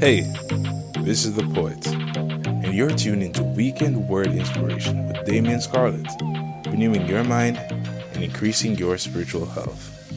Hey, 0.00 0.22
this 1.02 1.26
is 1.26 1.34
the 1.34 1.46
poet, 1.52 1.86
and 1.86 2.72
you're 2.72 2.88
tuned 2.88 3.22
into 3.22 3.42
Weekend 3.42 4.08
Word 4.08 4.28
Inspiration 4.28 5.06
with 5.06 5.26
Damien 5.26 5.60
Scarlett, 5.60 6.08
renewing 6.68 7.06
your 7.06 7.22
mind 7.22 7.58
and 8.14 8.24
increasing 8.24 8.76
your 8.76 8.96
spiritual 8.96 9.44
health. 9.44 10.10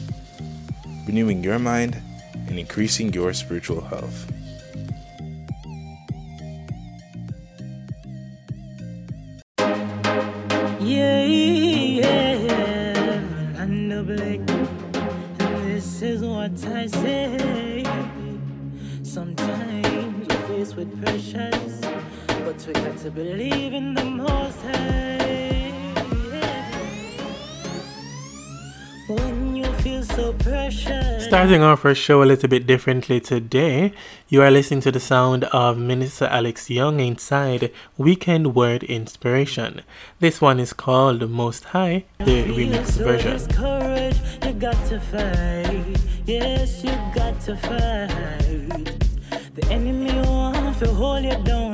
Renewing 1.06 1.44
your 1.44 1.58
mind 1.58 2.00
and 2.48 2.58
increasing 2.58 3.12
your 3.12 3.34
spiritual 3.34 3.82
health. 3.82 4.32
Starting 31.44 31.62
off 31.62 31.84
our 31.84 31.94
show 31.94 32.22
a 32.22 32.24
little 32.24 32.48
bit 32.48 32.66
differently 32.66 33.20
today, 33.20 33.92
you 34.30 34.40
are 34.40 34.50
listening 34.50 34.80
to 34.80 34.90
the 34.90 34.98
sound 34.98 35.44
of 35.52 35.76
Minister 35.76 36.24
Alex 36.24 36.70
Young 36.70 37.00
inside 37.00 37.70
Weekend 37.98 38.54
Word 38.54 38.82
Inspiration. 38.82 39.82
This 40.20 40.40
one 40.40 40.58
is 40.58 40.72
called 40.72 41.28
Most 41.28 41.64
High, 41.64 42.06
the 42.16 42.44
remix 42.44 42.92
version. 42.92 43.46
courage, 43.48 44.16
you 44.42 44.52
got 44.54 44.86
to 44.86 44.98
fight. 44.98 46.00
Yes, 46.24 46.82
you 46.82 46.92
got 47.14 47.38
to 47.42 47.58
fight. 47.58 49.04
The 49.54 49.66
enemy 49.70 50.18
want 50.26 50.78
to 50.78 50.94
hold 50.94 51.24
you 51.24 51.36
down 51.44 51.73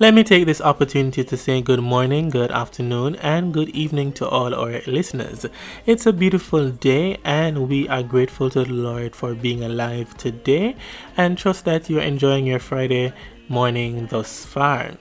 Let 0.00 0.14
me 0.14 0.22
take 0.22 0.46
this 0.46 0.60
opportunity 0.60 1.24
to 1.24 1.36
say 1.36 1.60
good 1.62 1.80
morning, 1.80 2.28
good 2.30 2.50
afternoon, 2.50 3.16
and 3.16 3.52
good 3.52 3.70
evening 3.70 4.12
to 4.14 4.28
all 4.28 4.54
our 4.54 4.80
listeners. 4.86 5.46
It's 5.86 6.06
a 6.06 6.12
beautiful 6.12 6.70
day, 6.70 7.16
and 7.24 7.68
we 7.68 7.88
are 7.88 8.02
grateful 8.02 8.50
to 8.50 8.64
the 8.64 8.72
Lord 8.72 9.16
for 9.16 9.34
being 9.34 9.64
alive 9.64 10.16
today 10.16 10.76
and 11.16 11.38
trust 11.38 11.64
that 11.64 11.88
you're 11.88 12.02
enjoying 12.02 12.46
your 12.46 12.60
Friday 12.60 13.12
morning 13.48 14.06
thus 14.06 14.44
far. 14.44 14.92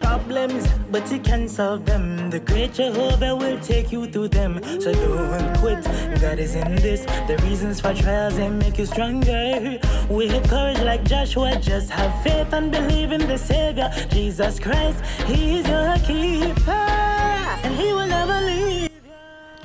Problems, 0.00 0.66
but 0.90 1.10
you 1.12 1.18
can 1.20 1.48
solve 1.48 1.84
them. 1.84 2.30
The 2.30 2.40
great 2.40 2.72
Jehovah 2.74 3.36
will 3.36 3.60
take 3.60 3.92
you 3.92 4.06
through 4.06 4.28
them. 4.28 4.60
So 4.80 4.92
don't 4.92 5.56
quit. 5.58 5.84
God 6.20 6.38
is 6.38 6.54
in 6.54 6.76
this. 6.76 7.04
The 7.28 7.36
reasons 7.44 7.80
for 7.80 7.94
trials 7.94 8.36
and 8.38 8.58
make 8.58 8.78
you 8.78 8.86
stronger. 8.86 9.78
With 10.08 10.48
courage 10.48 10.80
like 10.80 11.04
Joshua, 11.04 11.58
just 11.60 11.90
have 11.90 12.22
faith 12.22 12.52
and 12.52 12.70
believe 12.72 13.12
in 13.12 13.26
the 13.26 13.38
Savior. 13.38 13.90
Jesus 14.10 14.58
Christ, 14.58 15.04
He 15.26 15.58
is 15.58 15.68
your 15.68 15.96
keeper. 15.98 16.19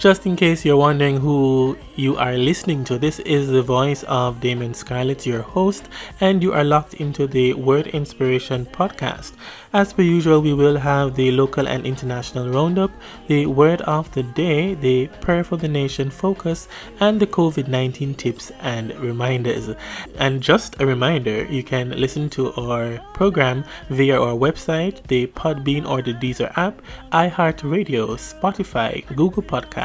Just 0.05 0.27
in 0.27 0.35
case 0.35 0.63
you're 0.63 0.77
wondering 0.77 1.17
who 1.17 1.75
you 1.95 2.15
are 2.15 2.37
listening 2.37 2.83
to, 2.83 2.99
this 2.99 3.17
is 3.21 3.47
the 3.47 3.63
voice 3.63 4.03
of 4.03 4.39
Damon 4.39 4.75
Scarlett, 4.75 5.25
your 5.25 5.41
host, 5.41 5.89
and 6.21 6.43
you 6.43 6.53
are 6.53 6.63
locked 6.63 6.93
into 6.93 7.25
the 7.25 7.55
Word 7.55 7.87
Inspiration 7.87 8.67
podcast. 8.67 9.33
As 9.75 9.91
per 9.91 10.03
usual, 10.03 10.41
we 10.41 10.53
will 10.53 10.77
have 10.77 11.15
the 11.15 11.31
local 11.31 11.67
and 11.67 11.85
international 11.85 12.49
roundup, 12.49 12.91
the 13.27 13.45
word 13.45 13.81
of 13.81 14.09
the 14.13 14.23
day, 14.23 14.73
the 14.73 15.07
prayer 15.19 15.43
for 15.43 15.57
the 15.57 15.67
nation 15.67 16.09
focus, 16.09 16.69
and 17.01 17.19
the 17.19 17.27
COVID 17.27 17.67
19 17.67 18.13
tips 18.13 18.53
and 18.61 18.95
reminders. 18.99 19.75
And 20.17 20.39
just 20.39 20.79
a 20.79 20.85
reminder, 20.85 21.43
you 21.45 21.61
can 21.61 21.89
listen 21.89 22.29
to 22.29 22.53
our 22.53 22.99
program 23.13 23.65
via 23.89 24.21
our 24.21 24.35
website, 24.35 25.05
the 25.07 25.27
Podbean 25.27 25.85
or 25.85 26.01
the 26.01 26.13
Deezer 26.13 26.57
app, 26.57 26.81
iHeartRadio, 27.11 28.15
Spotify, 28.15 29.05
Google 29.13 29.43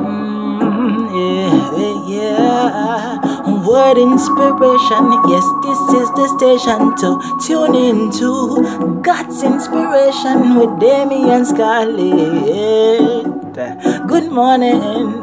Mm, 0.00 1.12
Word 3.66 3.98
inspiration, 3.98 5.04
yes, 5.28 5.46
this 5.62 5.80
is 6.00 6.10
the 6.18 6.28
station 6.36 6.96
to 6.96 7.20
tune 7.46 7.74
into. 7.74 9.00
God's 9.02 9.42
inspiration 9.42 10.56
with 10.56 10.80
Damian 10.80 11.44
Scarlett. 11.44 13.26
Good 14.08 14.30
morning, 14.30 15.21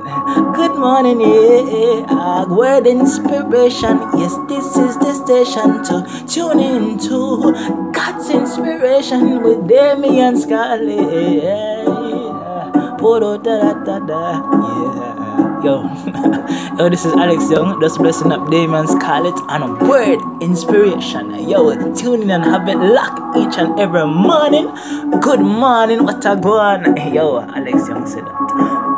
morning, 0.80 1.20
yeah. 1.20 2.46
Word 2.46 2.88
inspiration, 2.88 4.00
yes, 4.18 4.34
this 4.48 4.78
is 4.78 4.98
the 4.98 5.14
station 5.14 5.84
to 5.84 6.08
tune 6.26 6.60
into 6.60 7.52
God's 7.92 8.30
inspiration 8.30 9.44
with 9.44 9.68
Damian 9.68 10.40
Scarlett. 10.40 11.44
Yeah. 11.44 11.84
Yeah. 11.84 12.96
Yo. 15.64 15.84
Yo, 16.80 16.88
this 16.88 17.04
is 17.04 17.12
Alex 17.12 17.52
Young, 17.52 17.82
just 17.82 17.98
blessing 17.98 18.32
up 18.32 18.50
Damon 18.50 18.88
Scarlett 18.88 19.38
and 19.50 19.64
a 19.66 19.86
word 19.86 20.20
inspiration. 20.42 21.50
Yo, 21.50 21.76
tune 21.94 22.22
in 22.22 22.32
and 22.32 22.46
have 22.46 22.70
it 22.70 22.78
locked 22.78 23.36
each 23.36 23.58
and 23.58 23.78
every 23.78 24.06
morning. 24.06 24.72
Good 25.20 25.42
morning, 25.42 26.06
what 26.06 26.26
a 26.26 26.38
go 26.38 26.58
on. 26.58 26.96
Yo, 27.14 27.42
Alex 27.42 27.90
Young 27.90 28.08
said 28.08 28.26
that. 28.26 28.89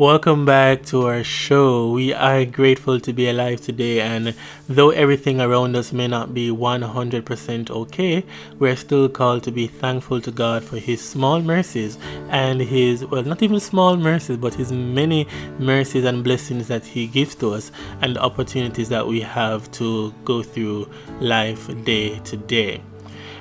Welcome 0.00 0.46
back 0.46 0.84
to 0.84 1.02
our 1.08 1.22
show. 1.22 1.90
We 1.90 2.14
are 2.14 2.46
grateful 2.46 3.00
to 3.00 3.12
be 3.12 3.28
alive 3.28 3.60
today, 3.60 4.00
and 4.00 4.34
though 4.66 4.88
everything 4.88 5.42
around 5.42 5.76
us 5.76 5.92
may 5.92 6.08
not 6.08 6.32
be 6.32 6.48
100% 6.48 7.70
okay, 7.70 8.24
we're 8.58 8.76
still 8.76 9.10
called 9.10 9.42
to 9.42 9.50
be 9.50 9.66
thankful 9.66 10.22
to 10.22 10.30
God 10.30 10.64
for 10.64 10.78
His 10.78 11.06
small 11.06 11.42
mercies 11.42 11.98
and 12.30 12.62
His, 12.62 13.04
well, 13.04 13.24
not 13.24 13.42
even 13.42 13.60
small 13.60 13.98
mercies, 13.98 14.38
but 14.38 14.54
His 14.54 14.72
many 14.72 15.28
mercies 15.58 16.06
and 16.06 16.24
blessings 16.24 16.68
that 16.68 16.86
He 16.86 17.06
gives 17.06 17.34
to 17.34 17.52
us, 17.52 17.70
and 18.00 18.16
the 18.16 18.22
opportunities 18.22 18.88
that 18.88 19.06
we 19.06 19.20
have 19.20 19.70
to 19.72 20.14
go 20.24 20.42
through 20.42 20.88
life 21.20 21.68
day 21.84 22.18
to 22.20 22.38
day. 22.38 22.80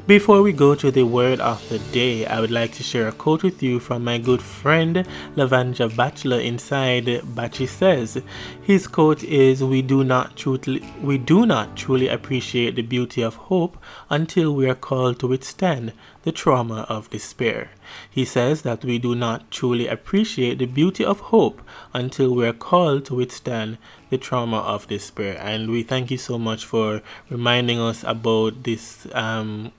Before 0.10 0.42
we 0.42 0.54
go 0.54 0.74
to 0.74 0.90
the 0.90 1.04
word 1.04 1.40
of 1.40 1.70
the 1.70 1.78
day, 1.78 2.26
I 2.26 2.42
would 2.42 2.50
like 2.50 2.74
to 2.74 2.82
share 2.82 3.08
a 3.08 3.12
quote 3.12 3.44
with 3.44 3.62
you 3.62 3.80
from 3.80 4.04
my 4.04 4.18
good 4.18 4.42
friend 4.42 5.08
Lavanjah 5.36 5.96
Batchelor 5.96 6.40
inside 6.40 7.22
Bachi 7.36 7.68
says. 7.68 8.20
His 8.60 8.88
quote 8.88 9.24
is 9.24 9.64
we 9.64 9.84
do 9.84 10.04
not 10.04 10.36
truly 10.36 10.82
we 11.00 11.20
do 11.20 11.46
not 11.46 11.78
truly 11.78 12.08
appreciate 12.08 12.76
the 12.76 12.82
beauty 12.82 13.22
of 13.22 13.36
hope 13.36 13.78
until 14.10 14.56
we 14.56 14.68
are 14.68 14.74
called 14.74 15.20
to 15.20 15.28
withstand 15.28 15.94
the 16.24 16.32
trauma 16.32 16.88
of 16.90 17.12
despair. 17.12 17.70
He 18.10 18.26
says 18.26 18.64
that 18.64 18.84
we 18.84 18.98
do 18.98 19.14
not 19.14 19.52
truly 19.52 19.86
appreciate 19.86 20.58
the 20.58 20.66
beauty 20.66 21.06
of 21.06 21.20
hope 21.20 21.62
until 21.94 22.34
we 22.34 22.48
are 22.48 22.54
called 22.54 23.06
to 23.06 23.14
withstand 23.14 23.78
the 24.10 24.18
trauma 24.18 24.58
of 24.58 24.88
despair. 24.88 25.38
And 25.40 25.70
we 25.70 25.84
thank 25.84 26.10
you 26.10 26.18
so 26.18 26.40
much 26.40 26.66
for 26.66 27.04
reminding 27.30 27.80
us 27.80 28.04
about 28.04 28.64
this 28.64 29.06
um, 29.14 29.72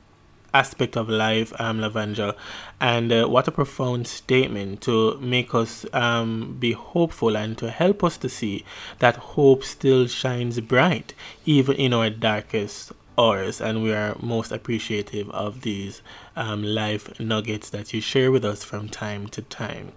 aspect 0.53 0.97
of 0.97 1.09
life, 1.09 1.53
um, 1.61 1.81
Lavanjah. 1.81 2.35
And 2.81 3.13
uh, 3.13 3.27
what 3.27 3.49
a 3.49 3.51
profound 3.51 4.07
statement 4.07 4.81
to 4.83 5.19
make 5.21 5.55
us 5.55 5.87
um, 5.93 6.57
be 6.59 6.73
hopeful 6.73 7.37
and 7.37 7.57
to 7.59 7.71
help 7.71 8.03
us 8.05 8.17
to 8.19 8.29
see 8.29 8.65
that 8.99 9.17
hope 9.17 9.65
still 9.65 10.07
shines 10.07 10.61
bright 10.61 11.15
even 11.45 11.77
in 11.77 11.93
our 11.93 12.11
darkest 12.11 12.93
hours. 13.19 13.61
And 13.61 13.83
we 13.83 13.93
are 13.93 14.17
most 14.21 14.53
appreciative 14.53 15.31
of 15.31 15.63
these 15.63 16.03
um, 16.37 16.63
life 16.63 17.19
nuggets 17.21 17.71
that 17.71 17.93
you 17.93 18.01
share 18.01 18.31
with 18.31 18.45
us 18.45 18.65
from 18.65 18.89
time 18.89 19.29
to 19.29 19.43
time. 19.43 19.93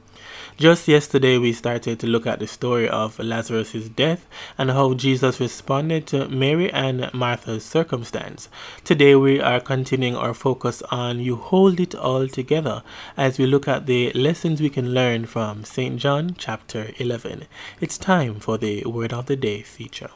Just 0.57 0.87
yesterday, 0.87 1.39
we 1.39 1.51
started 1.51 1.99
to 1.99 2.07
look 2.07 2.27
at 2.27 2.37
the 2.37 2.45
story 2.45 2.87
of 2.87 3.17
Lazarus' 3.17 3.89
death 3.89 4.27
and 4.55 4.69
how 4.69 4.93
Jesus 4.93 5.39
responded 5.39 6.05
to 6.07 6.29
Mary 6.29 6.71
and 6.71 7.11
Martha's 7.11 7.65
circumstance. 7.65 8.49
Today, 8.83 9.15
we 9.15 9.41
are 9.41 9.59
continuing 9.59 10.15
our 10.15 10.35
focus 10.35 10.83
on 10.91 11.19
You 11.19 11.37
Hold 11.37 11.79
It 11.79 11.95
All 11.95 12.27
Together 12.27 12.83
as 13.17 13.39
we 13.39 13.47
look 13.47 13.67
at 13.67 13.87
the 13.87 14.11
lessons 14.13 14.61
we 14.61 14.69
can 14.69 14.93
learn 14.93 15.25
from 15.25 15.65
St. 15.65 15.97
John 15.97 16.35
chapter 16.37 16.91
11. 16.97 17.45
It's 17.81 17.97
time 17.97 18.39
for 18.39 18.59
the 18.59 18.83
Word 18.85 19.11
of 19.11 19.25
the 19.25 19.35
Day 19.35 19.63
feature. 19.63 20.11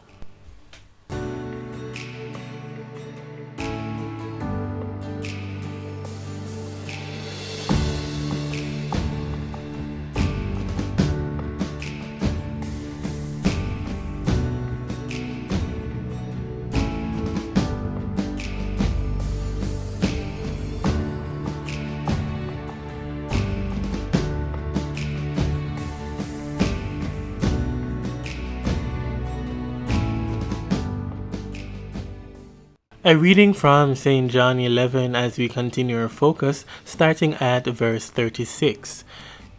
A 33.07 33.15
reading 33.15 33.54
from 33.54 33.95
St. 33.95 34.30
John 34.30 34.59
11 34.59 35.15
as 35.15 35.38
we 35.38 35.48
continue 35.48 35.98
our 35.98 36.09
focus, 36.09 36.65
starting 36.83 37.36
at 37.36 37.65
verse 37.65 38.09
36. 38.09 39.06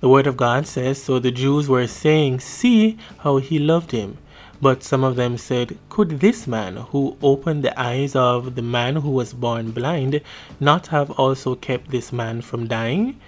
The 0.01 0.09
Word 0.11 0.27
of 0.27 0.37
God 0.37 0.67
says 0.67 1.03
So 1.03 1.19
the 1.19 1.31
Jews 1.31 1.67
were 1.67 1.87
saying, 1.87 2.41
See 2.41 2.99
how 3.21 3.39
he 3.39 3.59
loved 3.59 3.93
him. 3.93 4.19
But 4.61 4.83
some 4.83 5.03
of 5.03 5.17
them 5.17 5.39
said, 5.39 5.79
Could 5.89 6.21
this 6.21 6.47
man, 6.47 6.77
who 6.93 7.17
opened 7.23 7.65
the 7.65 7.73
eyes 7.81 8.15
of 8.15 8.55
the 8.55 8.61
man 8.61 8.97
who 8.97 9.13
was 9.13 9.33
born 9.33 9.71
blind, 9.71 10.21
not 10.61 10.89
have 10.89 11.11
also 11.13 11.55
kept 11.55 11.91
this 11.91 12.13
man 12.13 12.43
from 12.43 12.67
dying? 12.67 13.19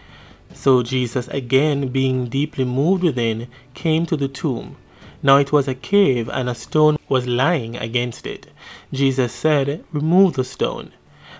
So 0.52 0.82
Jesus, 0.82 1.28
again 1.28 1.88
being 1.88 2.26
deeply 2.26 2.66
moved 2.66 3.04
within, 3.04 3.48
came 3.72 4.04
to 4.04 4.18
the 4.18 4.28
tomb. 4.28 4.76
Now 5.22 5.36
it 5.36 5.52
was 5.52 5.68
a 5.68 5.74
cave, 5.74 6.28
and 6.28 6.48
a 6.48 6.54
stone 6.54 6.98
was 7.08 7.26
lying 7.26 7.76
against 7.76 8.26
it. 8.26 8.46
Jesus 8.92 9.32
said, 9.32 9.84
Remove 9.92 10.34
the 10.34 10.44
stone. 10.44 10.92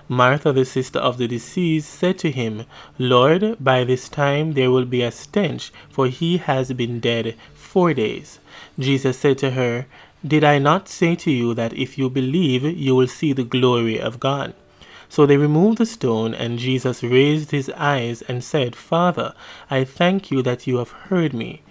Martha, 0.08 0.52
the 0.52 0.64
sister 0.64 0.98
of 0.98 1.18
the 1.18 1.28
deceased, 1.28 1.88
said 1.88 2.18
to 2.18 2.32
him, 2.32 2.66
Lord, 2.98 3.56
by 3.60 3.84
this 3.84 4.08
time 4.08 4.54
there 4.54 4.70
will 4.70 4.84
be 4.84 5.02
a 5.02 5.12
stench, 5.12 5.72
for 5.88 6.08
he 6.08 6.38
has 6.38 6.72
been 6.72 6.98
dead 6.98 7.36
four 7.54 7.94
days. 7.94 8.40
Jesus 8.78 9.18
said 9.18 9.38
to 9.38 9.52
her, 9.52 9.86
Did 10.26 10.42
I 10.42 10.58
not 10.58 10.88
say 10.88 11.14
to 11.14 11.30
you 11.30 11.54
that 11.54 11.72
if 11.72 11.96
you 11.96 12.10
believe, 12.10 12.64
you 12.64 12.96
will 12.96 13.06
see 13.06 13.32
the 13.32 13.44
glory 13.44 14.00
of 14.00 14.18
God? 14.18 14.52
So 15.08 15.26
they 15.26 15.36
removed 15.36 15.78
the 15.78 15.86
stone, 15.86 16.34
and 16.34 16.58
Jesus 16.58 17.02
raised 17.02 17.52
his 17.52 17.70
eyes 17.76 18.22
and 18.22 18.42
said, 18.42 18.76
Father, 18.76 19.32
I 19.70 19.84
thank 19.84 20.30
you 20.30 20.42
that 20.42 20.66
you 20.66 20.78
have 20.78 20.90
heard 20.90 21.32
me. 21.32 21.62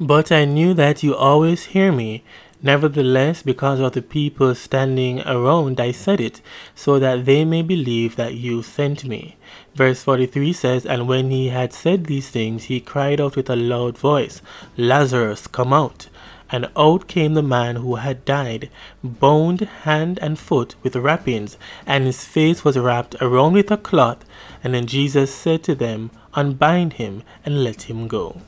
But 0.00 0.32
I 0.32 0.44
knew 0.44 0.74
that 0.74 1.04
you 1.04 1.14
always 1.14 1.66
hear 1.66 1.92
me. 1.92 2.24
Nevertheless, 2.60 3.44
because 3.44 3.78
of 3.78 3.92
the 3.92 4.02
people 4.02 4.52
standing 4.56 5.20
around, 5.20 5.78
I 5.78 5.92
said 5.92 6.20
it, 6.20 6.40
so 6.74 6.98
that 6.98 7.26
they 7.26 7.44
may 7.44 7.62
believe 7.62 8.16
that 8.16 8.34
you 8.34 8.64
sent 8.64 9.04
me. 9.04 9.36
Verse 9.76 10.02
43 10.02 10.52
says, 10.52 10.84
And 10.84 11.06
when 11.06 11.30
he 11.30 11.50
had 11.50 11.72
said 11.72 12.06
these 12.06 12.28
things, 12.28 12.64
he 12.64 12.80
cried 12.80 13.20
out 13.20 13.36
with 13.36 13.48
a 13.48 13.54
loud 13.54 13.96
voice, 13.96 14.42
Lazarus, 14.76 15.46
come 15.46 15.72
out. 15.72 16.08
And 16.50 16.70
out 16.76 17.06
came 17.06 17.34
the 17.34 17.42
man 17.42 17.76
who 17.76 17.94
had 17.96 18.24
died, 18.24 18.70
bound 19.04 19.60
hand 19.60 20.18
and 20.20 20.40
foot 20.40 20.74
with 20.82 20.96
wrappings, 20.96 21.56
and 21.86 22.04
his 22.04 22.24
face 22.24 22.64
was 22.64 22.76
wrapped 22.76 23.14
around 23.20 23.52
with 23.52 23.70
a 23.70 23.76
cloth. 23.76 24.24
And 24.64 24.74
then 24.74 24.86
Jesus 24.86 25.32
said 25.32 25.62
to 25.64 25.76
them, 25.76 26.10
Unbind 26.34 26.94
him 26.94 27.22
and 27.44 27.62
let 27.62 27.82
him 27.82 28.08
go. 28.08 28.40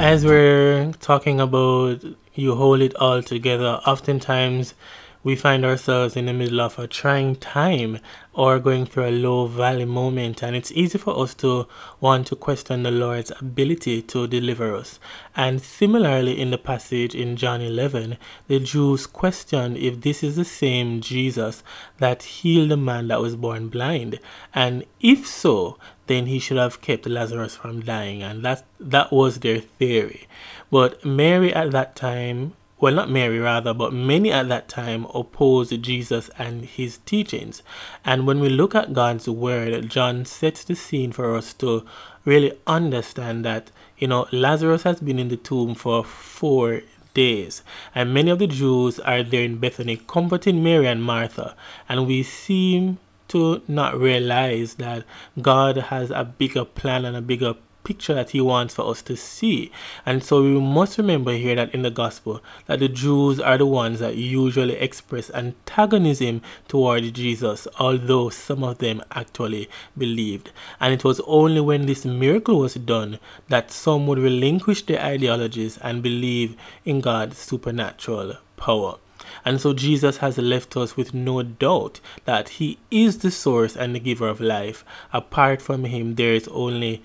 As 0.00 0.24
we're 0.24 0.92
talking 0.92 1.42
about 1.42 2.02
you 2.34 2.54
hold 2.54 2.80
it 2.80 2.94
all 2.96 3.22
together, 3.22 3.82
oftentimes 3.86 4.72
we 5.22 5.36
find 5.36 5.64
ourselves 5.64 6.16
in 6.16 6.26
the 6.26 6.32
middle 6.32 6.60
of 6.60 6.78
a 6.78 6.86
trying 6.86 7.36
time 7.36 7.98
or 8.32 8.58
going 8.58 8.86
through 8.86 9.06
a 9.06 9.10
low 9.10 9.46
valley 9.46 9.84
moment, 9.84 10.42
and 10.42 10.56
it's 10.56 10.72
easy 10.72 10.96
for 10.96 11.18
us 11.18 11.34
to 11.34 11.66
want 12.00 12.26
to 12.26 12.36
question 12.36 12.82
the 12.82 12.90
Lord's 12.90 13.30
ability 13.38 14.00
to 14.00 14.26
deliver 14.26 14.74
us. 14.74 14.98
And 15.36 15.60
similarly, 15.60 16.40
in 16.40 16.50
the 16.50 16.58
passage 16.58 17.14
in 17.14 17.36
John 17.36 17.60
11, 17.60 18.16
the 18.48 18.60
Jews 18.60 19.06
questioned 19.06 19.76
if 19.76 20.00
this 20.00 20.22
is 20.22 20.36
the 20.36 20.44
same 20.44 21.00
Jesus 21.00 21.62
that 21.98 22.22
healed 22.22 22.70
the 22.70 22.76
man 22.76 23.08
that 23.08 23.20
was 23.20 23.36
born 23.36 23.68
blind, 23.68 24.20
and 24.54 24.84
if 25.00 25.26
so, 25.26 25.76
then 26.06 26.26
he 26.26 26.38
should 26.38 26.56
have 26.56 26.80
kept 26.80 27.06
Lazarus 27.06 27.56
from 27.56 27.82
dying, 27.82 28.22
and 28.22 28.44
that 28.44 28.64
that 28.78 29.12
was 29.12 29.40
their 29.40 29.60
theory. 29.60 30.26
But 30.70 31.04
Mary 31.04 31.52
at 31.52 31.72
that 31.72 31.94
time, 31.94 32.54
well, 32.80 32.94
not 32.94 33.10
Mary 33.10 33.38
rather, 33.38 33.74
but 33.74 33.92
many 33.92 34.32
at 34.32 34.48
that 34.48 34.68
time 34.68 35.04
opposed 35.14 35.82
Jesus 35.82 36.30
and 36.38 36.64
his 36.64 36.98
teachings. 36.98 37.62
And 38.04 38.26
when 38.26 38.40
we 38.40 38.48
look 38.48 38.74
at 38.74 38.94
God's 38.94 39.28
word, 39.28 39.90
John 39.90 40.24
sets 40.24 40.64
the 40.64 40.74
scene 40.74 41.12
for 41.12 41.36
us 41.36 41.52
to 41.54 41.84
really 42.24 42.52
understand 42.66 43.44
that 43.44 43.70
you 43.98 44.06
know 44.06 44.26
Lazarus 44.32 44.82
has 44.84 45.00
been 45.00 45.18
in 45.18 45.28
the 45.28 45.36
tomb 45.36 45.74
for 45.74 46.04
four 46.04 46.82
days. 47.12 47.62
And 47.94 48.14
many 48.14 48.30
of 48.30 48.38
the 48.38 48.46
Jews 48.46 48.98
are 49.00 49.22
there 49.22 49.42
in 49.42 49.58
Bethany 49.58 49.96
comforting 50.06 50.62
Mary 50.62 50.86
and 50.86 51.02
Martha. 51.02 51.56
And 51.88 52.06
we 52.06 52.22
seem 52.22 52.98
to 53.28 53.62
not 53.68 53.98
realize 53.98 54.74
that 54.74 55.04
God 55.40 55.76
has 55.76 56.10
a 56.10 56.24
bigger 56.24 56.64
plan 56.64 57.04
and 57.04 57.16
a 57.16 57.20
bigger 57.20 57.54
picture 57.84 58.14
that 58.14 58.30
he 58.30 58.40
wants 58.40 58.74
for 58.74 58.90
us 58.90 59.02
to 59.02 59.16
see. 59.16 59.70
And 60.04 60.22
so 60.22 60.42
we 60.42 60.58
must 60.60 60.98
remember 60.98 61.32
here 61.32 61.54
that 61.56 61.74
in 61.74 61.82
the 61.82 61.90
gospel 61.90 62.42
that 62.66 62.80
the 62.80 62.88
Jews 62.88 63.40
are 63.40 63.58
the 63.58 63.66
ones 63.66 64.00
that 64.00 64.16
usually 64.16 64.74
express 64.74 65.30
antagonism 65.30 66.42
toward 66.68 67.12
Jesus, 67.14 67.66
although 67.78 68.30
some 68.30 68.62
of 68.64 68.78
them 68.78 69.02
actually 69.12 69.68
believed. 69.96 70.50
And 70.80 70.94
it 70.94 71.04
was 71.04 71.20
only 71.26 71.60
when 71.60 71.86
this 71.86 72.04
miracle 72.04 72.58
was 72.58 72.74
done 72.74 73.18
that 73.48 73.70
some 73.70 74.06
would 74.06 74.18
relinquish 74.18 74.82
their 74.86 75.00
ideologies 75.00 75.78
and 75.78 76.02
believe 76.02 76.56
in 76.84 77.00
God's 77.00 77.38
supernatural 77.38 78.36
power. 78.56 78.96
And 79.44 79.60
so 79.60 79.72
Jesus 79.72 80.18
has 80.18 80.38
left 80.38 80.76
us 80.76 80.96
with 80.96 81.14
no 81.14 81.42
doubt 81.42 82.00
that 82.24 82.50
He 82.50 82.78
is 82.90 83.18
the 83.18 83.30
source 83.30 83.76
and 83.76 83.94
the 83.94 84.00
giver 84.00 84.28
of 84.28 84.40
life. 84.40 84.84
Apart 85.12 85.62
from 85.62 85.84
Him, 85.84 86.14
there 86.16 86.32
is 86.32 86.48
only 86.48 87.02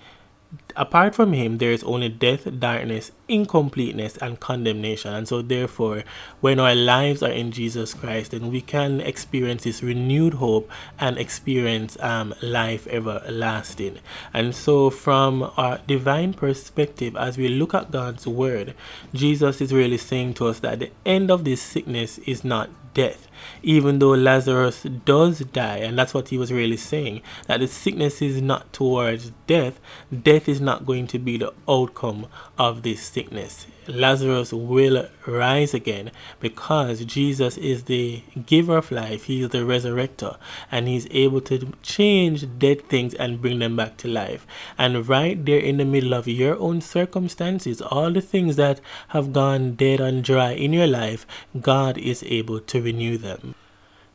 apart 0.75 1.15
from 1.15 1.33
him 1.33 1.57
there 1.57 1.71
is 1.71 1.83
only 1.83 2.09
death 2.09 2.47
darkness 2.59 3.11
incompleteness 3.27 4.17
and 4.17 4.39
condemnation. 4.39 5.13
And 5.13 5.27
so 5.27 5.41
therefore 5.41 6.03
when 6.41 6.59
our 6.59 6.75
lives 6.75 7.23
are 7.23 7.31
in 7.31 7.51
jesus 7.51 7.93
christ 7.93 8.31
then 8.31 8.51
we 8.51 8.61
can 8.61 9.01
experience 9.01 9.63
this 9.63 9.81
renewed 9.81 10.35
hope 10.35 10.69
and 10.99 11.17
experience 11.17 11.97
um, 12.01 12.33
life 12.41 12.87
everlasting. 12.87 13.99
And 14.33 14.53
so 14.53 14.89
from 14.89 15.51
our 15.57 15.79
divine 15.87 16.33
perspective 16.33 17.15
as 17.15 17.37
we 17.37 17.47
look 17.47 17.73
at 17.73 17.91
god's 17.91 18.27
word 18.27 18.73
jesus 19.13 19.61
is 19.61 19.73
really 19.73 19.97
saying 19.97 20.33
to 20.35 20.47
us 20.47 20.59
that 20.59 20.79
the 20.79 20.91
end 21.05 21.31
of 21.31 21.43
this 21.45 21.61
sickness 21.61 22.17
is 22.19 22.43
not 22.43 22.69
death 22.95 23.27
even 23.65 23.99
though 23.99 24.11
Lazarus 24.11 24.83
does 25.05 25.39
die, 25.39 25.77
and 25.77 25.97
that's 25.97 26.13
what 26.13 26.29
he 26.29 26.37
was 26.37 26.51
really 26.53 26.77
saying 26.77 27.21
that 27.47 27.59
the 27.59 27.67
sickness 27.67 28.21
is 28.21 28.41
not 28.41 28.71
towards 28.71 29.31
death, 29.47 29.79
death 30.23 30.47
is 30.47 30.61
not 30.61 30.85
going 30.85 31.07
to 31.07 31.19
be 31.19 31.37
the 31.37 31.53
outcome 31.67 32.27
of 32.57 32.83
this 32.83 33.01
sickness. 33.01 33.65
Lazarus 33.87 34.51
will 34.51 35.07
rise 35.27 35.73
again 35.73 36.11
because 36.39 37.05
Jesus 37.05 37.57
is 37.57 37.83
the 37.83 38.23
giver 38.45 38.77
of 38.77 38.91
life, 38.91 39.25
He 39.25 39.43
is 39.43 39.49
the 39.49 39.59
resurrector, 39.59 40.37
and 40.71 40.87
He's 40.87 41.07
able 41.11 41.41
to 41.41 41.73
change 41.81 42.45
dead 42.57 42.87
things 42.89 43.13
and 43.13 43.41
bring 43.41 43.59
them 43.59 43.75
back 43.75 43.97
to 43.97 44.07
life. 44.07 44.47
And 44.77 45.07
right 45.07 45.43
there 45.43 45.59
in 45.59 45.77
the 45.77 45.85
middle 45.85 46.13
of 46.13 46.27
your 46.27 46.57
own 46.59 46.81
circumstances, 46.81 47.81
all 47.81 48.11
the 48.11 48.21
things 48.21 48.55
that 48.55 48.81
have 49.09 49.33
gone 49.33 49.75
dead 49.75 49.99
and 49.99 50.23
dry 50.23 50.51
in 50.51 50.73
your 50.73 50.87
life, 50.87 51.25
God 51.59 51.97
is 51.97 52.23
able 52.23 52.59
to 52.59 52.81
renew 52.81 53.17
them. 53.17 53.55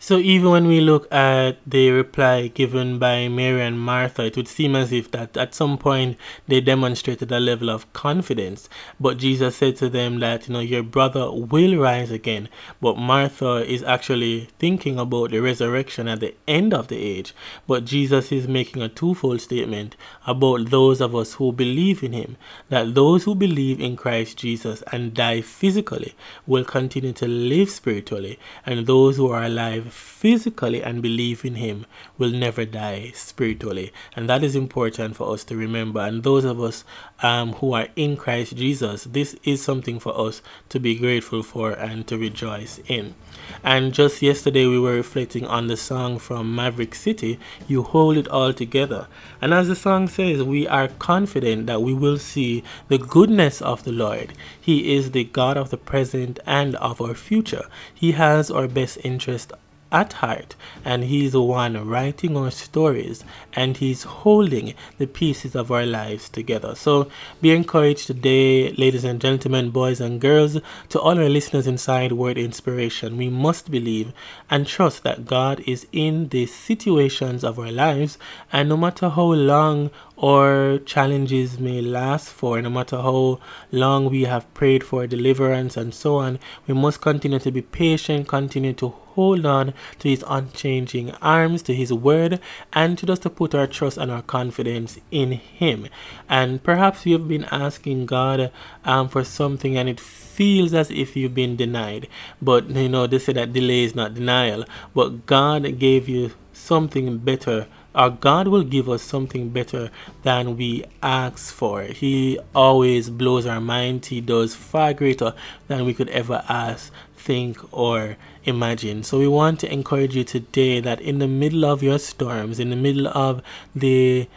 So 0.02 0.16
even 0.16 0.50
when 0.50 0.66
we 0.66 0.80
look 0.80 1.12
at 1.12 1.58
the 1.66 1.90
reply 1.90 2.46
given 2.46 2.98
by 2.98 3.28
Mary 3.28 3.60
and 3.60 3.78
Martha, 3.78 4.24
it 4.24 4.34
would 4.34 4.48
seem 4.48 4.74
as 4.74 4.92
if 4.92 5.10
that 5.10 5.36
at 5.36 5.54
some 5.54 5.76
point 5.76 6.16
they 6.48 6.62
demonstrated 6.62 7.30
a 7.30 7.38
level 7.38 7.68
of 7.68 7.92
confidence. 7.92 8.70
But 8.98 9.18
Jesus 9.18 9.56
said 9.56 9.76
to 9.76 9.90
them 9.90 10.20
that, 10.20 10.48
you 10.48 10.54
know, 10.54 10.60
your 10.60 10.82
brother 10.82 11.30
will 11.30 11.76
rise 11.76 12.10
again. 12.10 12.48
But 12.80 12.96
Martha 12.96 13.56
is 13.56 13.82
actually 13.82 14.48
thinking 14.58 14.98
about 14.98 15.32
the 15.32 15.40
resurrection 15.40 16.08
at 16.08 16.20
the 16.20 16.34
end 16.48 16.72
of 16.72 16.88
the 16.88 16.96
age. 16.96 17.34
But 17.66 17.84
Jesus 17.84 18.32
is 18.32 18.48
making 18.48 18.80
a 18.80 18.88
twofold 18.88 19.42
statement 19.42 19.96
about 20.26 20.70
those 20.70 21.02
of 21.02 21.14
us 21.14 21.34
who 21.34 21.52
believe 21.52 22.02
in 22.02 22.14
him, 22.14 22.38
that 22.70 22.94
those 22.94 23.24
who 23.24 23.34
believe 23.34 23.78
in 23.78 23.96
Christ 23.96 24.38
Jesus 24.38 24.82
and 24.90 25.12
die 25.12 25.42
physically 25.42 26.14
will 26.46 26.64
continue 26.64 27.12
to 27.12 27.28
live 27.28 27.68
spiritually, 27.68 28.38
and 28.64 28.86
those 28.86 29.18
who 29.18 29.30
are 29.30 29.42
alive 29.42 29.89
physically 29.90 30.82
and 30.82 31.02
believe 31.02 31.44
in 31.44 31.56
Him 31.56 31.86
will 32.18 32.30
never 32.30 32.64
die 32.64 33.12
spiritually. 33.14 33.92
And 34.16 34.28
that 34.28 34.42
is 34.42 34.56
important 34.56 35.16
for 35.16 35.32
us 35.32 35.44
to 35.44 35.56
remember. 35.56 36.00
And 36.00 36.22
those 36.22 36.44
of 36.44 36.60
us 36.60 36.84
um, 37.22 37.54
who 37.54 37.72
are 37.72 37.88
in 37.96 38.16
Christ 38.16 38.56
Jesus, 38.56 39.04
this 39.04 39.36
is 39.44 39.62
something 39.62 39.98
for 39.98 40.18
us 40.18 40.42
to 40.68 40.80
be 40.80 40.94
grateful 40.94 41.42
for 41.42 41.72
and 41.72 42.06
to 42.06 42.16
rejoice 42.18 42.80
in. 42.86 43.14
And 43.62 43.92
just 43.92 44.22
yesterday, 44.22 44.66
we 44.66 44.78
were 44.78 44.94
reflecting 44.94 45.46
on 45.46 45.66
the 45.66 45.76
song 45.76 46.18
from 46.18 46.54
Maverick 46.54 46.94
City, 46.94 47.38
You 47.66 47.82
Hold 47.82 48.16
It 48.16 48.28
All 48.28 48.52
Together. 48.52 49.06
And 49.40 49.52
as 49.52 49.68
the 49.68 49.76
song 49.76 50.08
says, 50.08 50.42
we 50.42 50.66
are 50.68 50.88
confident 50.88 51.66
that 51.66 51.82
we 51.82 51.92
will 51.92 52.18
see 52.18 52.62
the 52.88 52.98
goodness 52.98 53.60
of 53.60 53.84
the 53.84 53.92
Lord. 53.92 54.32
He 54.60 54.94
is 54.94 55.10
the 55.10 55.24
God 55.24 55.56
of 55.56 55.70
the 55.70 55.76
present 55.76 56.38
and 56.46 56.76
of 56.76 57.00
our 57.00 57.14
future. 57.14 57.66
He 57.92 58.12
has 58.12 58.50
our 58.50 58.68
best 58.68 58.98
interest 59.02 59.52
at 59.92 60.14
heart 60.14 60.54
and 60.84 61.04
he's 61.04 61.32
the 61.32 61.42
one 61.42 61.88
writing 61.88 62.36
our 62.36 62.50
stories 62.50 63.24
and 63.54 63.78
he's 63.78 64.04
holding 64.04 64.74
the 64.98 65.06
pieces 65.06 65.54
of 65.54 65.70
our 65.70 65.84
lives 65.84 66.28
together. 66.28 66.74
So 66.74 67.10
be 67.40 67.50
encouraged 67.50 68.06
today 68.06 68.72
ladies 68.72 69.04
and 69.04 69.20
gentlemen 69.20 69.70
boys 69.70 70.00
and 70.00 70.20
girls 70.20 70.58
to 70.90 71.00
all 71.00 71.18
our 71.18 71.28
listeners 71.28 71.66
inside 71.66 72.12
word 72.12 72.38
inspiration. 72.38 73.16
We 73.16 73.28
must 73.28 73.70
believe 73.70 74.12
and 74.48 74.66
trust 74.66 75.02
that 75.02 75.26
god 75.26 75.60
is 75.66 75.86
in 75.92 76.28
the 76.28 76.46
situations 76.46 77.44
of 77.44 77.58
our 77.58 77.72
lives 77.72 78.18
and 78.52 78.68
no 78.68 78.76
matter 78.76 79.08
how 79.08 79.32
long 79.32 79.90
or 80.20 80.78
challenges 80.84 81.58
may 81.58 81.80
last 81.80 82.28
for, 82.28 82.60
no 82.60 82.68
matter 82.68 82.98
how 82.98 83.40
long 83.72 84.10
we 84.10 84.24
have 84.24 84.52
prayed 84.52 84.84
for 84.84 85.06
deliverance 85.06 85.78
and 85.78 85.94
so 85.94 86.16
on, 86.16 86.38
we 86.66 86.74
must 86.74 87.00
continue 87.00 87.38
to 87.38 87.50
be 87.50 87.62
patient, 87.62 88.28
continue 88.28 88.74
to 88.74 88.90
hold 89.14 89.46
on 89.46 89.72
to 89.98 90.08
his 90.10 90.22
unchanging 90.28 91.10
arms, 91.22 91.62
to 91.62 91.74
his 91.74 91.90
word, 91.90 92.38
and 92.74 92.98
to 92.98 93.06
just 93.06 93.22
to 93.22 93.30
put 93.30 93.54
our 93.54 93.66
trust 93.66 93.96
and 93.96 94.10
our 94.10 94.20
confidence 94.20 94.98
in 95.10 95.32
him. 95.32 95.88
And 96.28 96.62
perhaps 96.62 97.06
you've 97.06 97.26
been 97.26 97.46
asking 97.46 98.04
God 98.04 98.52
um, 98.84 99.08
for 99.08 99.24
something 99.24 99.78
and 99.78 99.88
it 99.88 99.98
feels 99.98 100.74
as 100.74 100.90
if 100.90 101.16
you've 101.16 101.34
been 101.34 101.56
denied. 101.56 102.08
But 102.42 102.68
you 102.68 102.90
know, 102.90 103.06
they 103.06 103.18
say 103.18 103.32
that 103.32 103.54
delay 103.54 103.84
is 103.84 103.94
not 103.94 104.12
denial. 104.12 104.64
But 104.94 105.24
God 105.24 105.78
gave 105.78 106.10
you 106.10 106.32
something 106.60 107.18
better 107.18 107.66
our 107.94 108.10
God 108.10 108.48
will 108.48 108.62
give 108.62 108.88
us 108.88 109.02
something 109.02 109.48
better 109.48 109.90
than 110.22 110.56
we 110.56 110.84
ask 111.02 111.52
for. 111.52 111.82
He 111.82 112.38
always 112.54 113.10
blows 113.10 113.46
our 113.46 113.60
mind. 113.60 114.06
He 114.06 114.20
does 114.20 114.54
far 114.54 114.92
greater 114.94 115.34
than 115.66 115.84
we 115.84 115.94
could 115.94 116.08
ever 116.10 116.44
ask, 116.48 116.92
think, 117.16 117.58
or 117.72 118.16
imagine. 118.44 119.02
So 119.02 119.18
we 119.18 119.26
want 119.26 119.58
to 119.60 119.72
encourage 119.72 120.14
you 120.14 120.24
today 120.24 120.80
that 120.80 121.00
in 121.00 121.18
the 121.18 121.26
middle 121.26 121.64
of 121.64 121.82
your 121.82 121.98
storms, 121.98 122.60
in 122.60 122.70
the 122.70 122.76
middle 122.76 123.08
of 123.08 123.42
the 123.74 124.28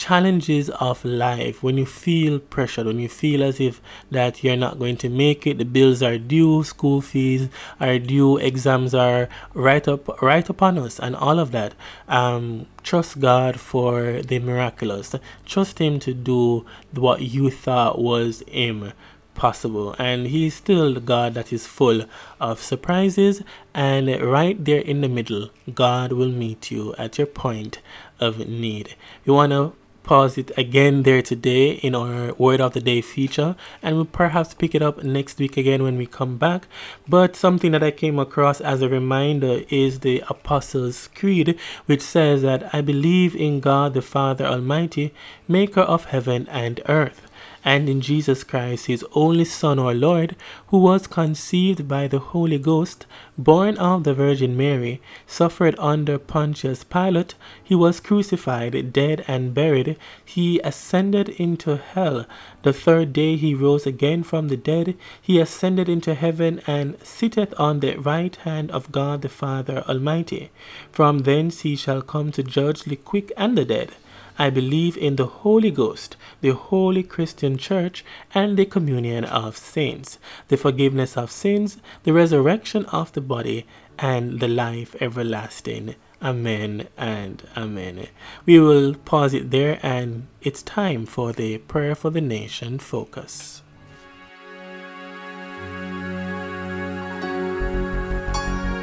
challenges 0.00 0.70
of 0.88 1.04
life 1.04 1.62
when 1.62 1.76
you 1.76 1.84
feel 1.84 2.38
pressured 2.38 2.86
when 2.86 2.98
you 2.98 3.08
feel 3.08 3.42
as 3.42 3.60
if 3.60 3.82
that 4.10 4.42
you're 4.42 4.56
not 4.56 4.78
going 4.78 4.96
to 4.96 5.10
make 5.10 5.46
it 5.46 5.58
the 5.58 5.64
bills 5.64 6.02
are 6.02 6.16
due 6.16 6.64
school 6.64 7.02
fees 7.02 7.50
are 7.78 7.98
due 7.98 8.38
exams 8.38 8.94
are 8.94 9.28
right 9.52 9.86
up 9.86 10.22
right 10.22 10.48
upon 10.48 10.78
us 10.78 10.98
and 10.98 11.14
all 11.16 11.38
of 11.38 11.52
that. 11.52 11.74
Um, 12.08 12.66
trust 12.82 13.20
god 13.20 13.60
for 13.60 14.22
the 14.22 14.38
miraculous. 14.38 15.14
Trust 15.44 15.78
him 15.78 15.98
to 16.00 16.14
do 16.14 16.64
what 16.94 17.22
you 17.22 17.50
thought 17.50 18.00
was 18.00 18.42
impossible. 18.48 19.94
And 19.98 20.28
he's 20.28 20.54
still 20.54 20.94
the 20.94 21.00
god 21.00 21.34
that 21.34 21.52
is 21.52 21.66
full 21.66 22.04
of 22.40 22.62
surprises 22.62 23.42
and 23.74 24.08
right 24.22 24.62
there 24.64 24.80
in 24.80 25.00
the 25.00 25.08
middle 25.08 25.50
god 25.74 26.12
will 26.12 26.30
meet 26.30 26.70
you 26.70 26.94
at 26.96 27.18
your 27.18 27.26
point 27.26 27.80
of 28.18 28.38
need. 28.48 28.94
You 29.24 29.34
want 29.34 29.52
to 29.52 29.74
pause 30.02 30.38
it 30.38 30.50
again 30.56 31.02
there 31.02 31.22
today 31.22 31.72
in 31.72 31.94
our 31.94 32.32
word 32.34 32.60
of 32.60 32.72
the 32.72 32.80
day 32.80 33.00
feature 33.00 33.56
and 33.82 33.96
we'll 33.96 34.04
perhaps 34.04 34.54
pick 34.54 34.74
it 34.74 34.82
up 34.82 35.02
next 35.02 35.38
week 35.38 35.56
again 35.56 35.82
when 35.82 35.96
we 35.96 36.06
come 36.06 36.36
back. 36.36 36.66
But 37.08 37.36
something 37.36 37.72
that 37.72 37.82
i 37.82 37.90
came 37.90 38.18
across 38.18 38.60
as 38.60 38.82
a 38.82 38.88
reminder 38.88 39.62
is 39.68 40.00
the 40.00 40.22
apostles 40.28 41.08
creed 41.14 41.58
which 41.86 42.02
says 42.02 42.42
that 42.42 42.74
i 42.74 42.80
believe 42.80 43.34
in 43.36 43.60
god 43.60 43.94
the 43.94 44.02
father 44.02 44.46
almighty 44.46 45.12
maker 45.48 45.80
of 45.80 46.06
heaven 46.06 46.46
and 46.48 46.80
earth 46.88 47.29
and 47.64 47.88
in 47.88 48.00
Jesus 48.00 48.42
Christ, 48.42 48.86
his 48.86 49.04
only 49.12 49.44
Son, 49.44 49.78
our 49.78 49.94
Lord, 49.94 50.36
who 50.68 50.78
was 50.78 51.06
conceived 51.06 51.86
by 51.86 52.08
the 52.08 52.18
Holy 52.18 52.58
Ghost, 52.58 53.06
born 53.36 53.76
of 53.76 54.04
the 54.04 54.14
Virgin 54.14 54.56
Mary, 54.56 55.00
suffered 55.26 55.74
under 55.78 56.18
Pontius 56.18 56.84
Pilate, 56.84 57.34
he 57.62 57.74
was 57.74 58.00
crucified, 58.00 58.92
dead, 58.92 59.24
and 59.28 59.54
buried. 59.54 59.96
He 60.24 60.58
ascended 60.60 61.28
into 61.28 61.76
hell. 61.76 62.26
The 62.62 62.72
third 62.72 63.12
day 63.12 63.36
he 63.36 63.54
rose 63.54 63.86
again 63.86 64.22
from 64.22 64.48
the 64.48 64.56
dead. 64.56 64.96
He 65.20 65.38
ascended 65.38 65.88
into 65.88 66.14
heaven 66.14 66.60
and 66.66 66.96
sitteth 67.02 67.54
on 67.58 67.80
the 67.80 67.96
right 67.96 68.34
hand 68.36 68.70
of 68.70 68.90
God 68.90 69.22
the 69.22 69.28
Father 69.28 69.84
Almighty. 69.88 70.50
From 70.90 71.20
thence 71.20 71.60
he 71.60 71.76
shall 71.76 72.02
come 72.02 72.32
to 72.32 72.42
judge 72.42 72.84
the 72.84 72.96
quick 72.96 73.32
and 73.36 73.56
the 73.56 73.64
dead. 73.64 73.92
I 74.40 74.48
believe 74.48 74.96
in 74.96 75.16
the 75.16 75.26
Holy 75.26 75.70
Ghost, 75.70 76.16
the 76.40 76.54
holy 76.54 77.02
Christian 77.02 77.58
church, 77.58 78.02
and 78.32 78.56
the 78.56 78.64
communion 78.64 79.26
of 79.26 79.54
saints, 79.54 80.18
the 80.48 80.56
forgiveness 80.56 81.14
of 81.14 81.30
sins, 81.30 81.76
the 82.04 82.14
resurrection 82.14 82.86
of 82.86 83.12
the 83.12 83.20
body, 83.20 83.66
and 83.98 84.40
the 84.40 84.48
life 84.48 84.96
everlasting. 84.98 85.94
Amen 86.22 86.88
and 86.96 87.46
amen. 87.54 88.06
We 88.46 88.58
will 88.58 88.94
pause 88.94 89.34
it 89.34 89.50
there 89.50 89.78
and 89.82 90.26
it's 90.40 90.62
time 90.62 91.04
for 91.04 91.34
the 91.34 91.58
prayer 91.58 91.94
for 91.94 92.08
the 92.08 92.22
nation 92.22 92.78
focus. 92.78 93.60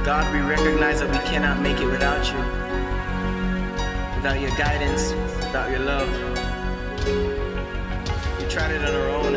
God, 0.06 0.32
we 0.32 0.40
recognize 0.40 1.00
that 1.00 1.10
we 1.10 1.18
cannot 1.28 1.62
make 1.62 1.80
it 1.80 1.88
without 1.88 2.24
you, 2.32 2.67
without 4.18 4.40
your 4.42 4.50
guidance, 4.58 5.14
without 5.46 5.70
your 5.70 5.80
love. 5.80 6.10
We 8.40 8.50
tried 8.50 8.72
it 8.72 8.84
on 8.84 8.96
our 8.96 9.10
own 9.10 9.36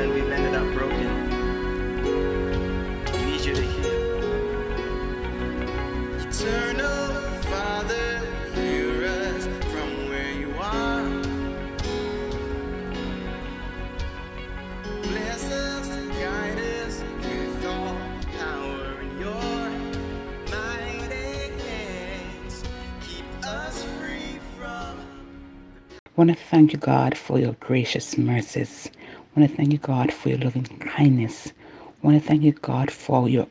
want 26.21 26.37
to 26.37 26.37
thank 26.37 26.75
you, 26.75 26.79
God, 26.79 27.17
for 27.17 27.39
your 27.39 27.55
gracious 27.61 28.19
mercies. 28.19 28.91
I 28.95 29.41
want 29.41 29.50
to 29.50 29.57
thank 29.57 29.73
you, 29.73 29.79
God, 29.79 30.12
for 30.12 30.29
your 30.29 30.37
loving 30.37 30.65
kindness. 30.65 31.50
Want 32.03 32.21
to 32.21 32.29
thank 32.29 32.43
you, 32.43 32.53
God, 32.53 32.91
for 32.91 33.27
your 33.27 33.47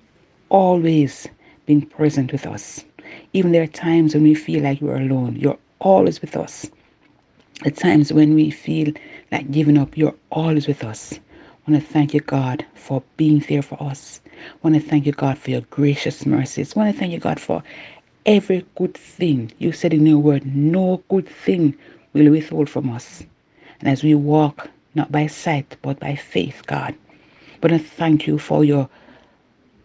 always 0.50 1.28
being 1.66 1.82
present 1.82 2.32
with 2.32 2.46
us. 2.46 2.86
Even 3.34 3.54
there 3.54 3.64
are 3.64 3.68
times 3.68 4.14
when 4.14 4.22
we 4.22 4.36
feel 4.36 4.62
like 4.62 4.82
we're 4.82 5.02
alone, 5.02 5.36
you're 5.36 5.58
always 5.80 6.22
with 6.22 6.38
us. 6.38 6.70
At 7.66 7.76
times 7.76 8.14
when 8.14 8.36
we 8.36 8.52
feel 8.52 8.94
like 9.32 9.50
giving 9.50 9.80
up, 9.80 9.98
you're 9.98 10.14
always 10.30 10.68
with 10.68 10.84
us. 10.84 11.14
I 11.14 11.72
want 11.72 11.84
to 11.84 11.92
thank 11.92 12.14
you, 12.14 12.20
God, 12.20 12.64
for 12.76 13.02
being 13.18 13.40
there 13.50 13.64
for 13.64 13.82
us. 13.82 14.22
I 14.28 14.58
want 14.62 14.76
to 14.76 14.88
thank 14.88 15.08
you, 15.08 15.12
God, 15.12 15.40
for 15.40 15.50
your 15.50 15.62
gracious 15.72 16.24
mercies. 16.24 16.78
I 16.78 16.82
want 16.82 16.94
to 16.94 17.00
thank 17.00 17.14
you, 17.14 17.20
God, 17.20 17.40
for 17.40 17.64
every 18.28 18.64
good 18.76 18.94
thing. 18.94 19.54
You 19.58 19.72
said 19.72 19.92
in 19.92 20.06
your 20.06 20.20
word, 20.20 20.46
no 20.46 21.02
good 21.10 21.28
thing 21.28 21.76
will 22.13 22.32
withhold 22.32 22.70
from 22.70 22.89
us. 22.89 23.24
And 23.80 23.89
as 23.89 24.04
we 24.04 24.16
walk, 24.16 24.70
not 24.96 25.12
by 25.12 25.28
sight, 25.28 25.78
but 25.82 26.00
by 26.00 26.16
faith, 26.16 26.63
God. 26.66 26.96
But 27.62 27.72
I 27.72 27.78
thank 27.78 28.28
you 28.28 28.38
for 28.38 28.63
your 28.63 28.89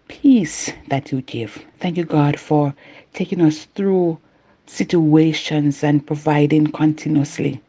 peace 0.08 0.72
that 0.88 1.12
you 1.12 1.22
give. 1.22 1.64
Thank 1.80 1.96
you, 1.96 2.04
God, 2.04 2.38
for 2.38 2.74
taking 3.12 3.40
us 3.40 3.64
through 3.74 4.18
situations 4.66 5.82
and 5.84 6.06
providing 6.06 6.68
continuously. 6.72 7.60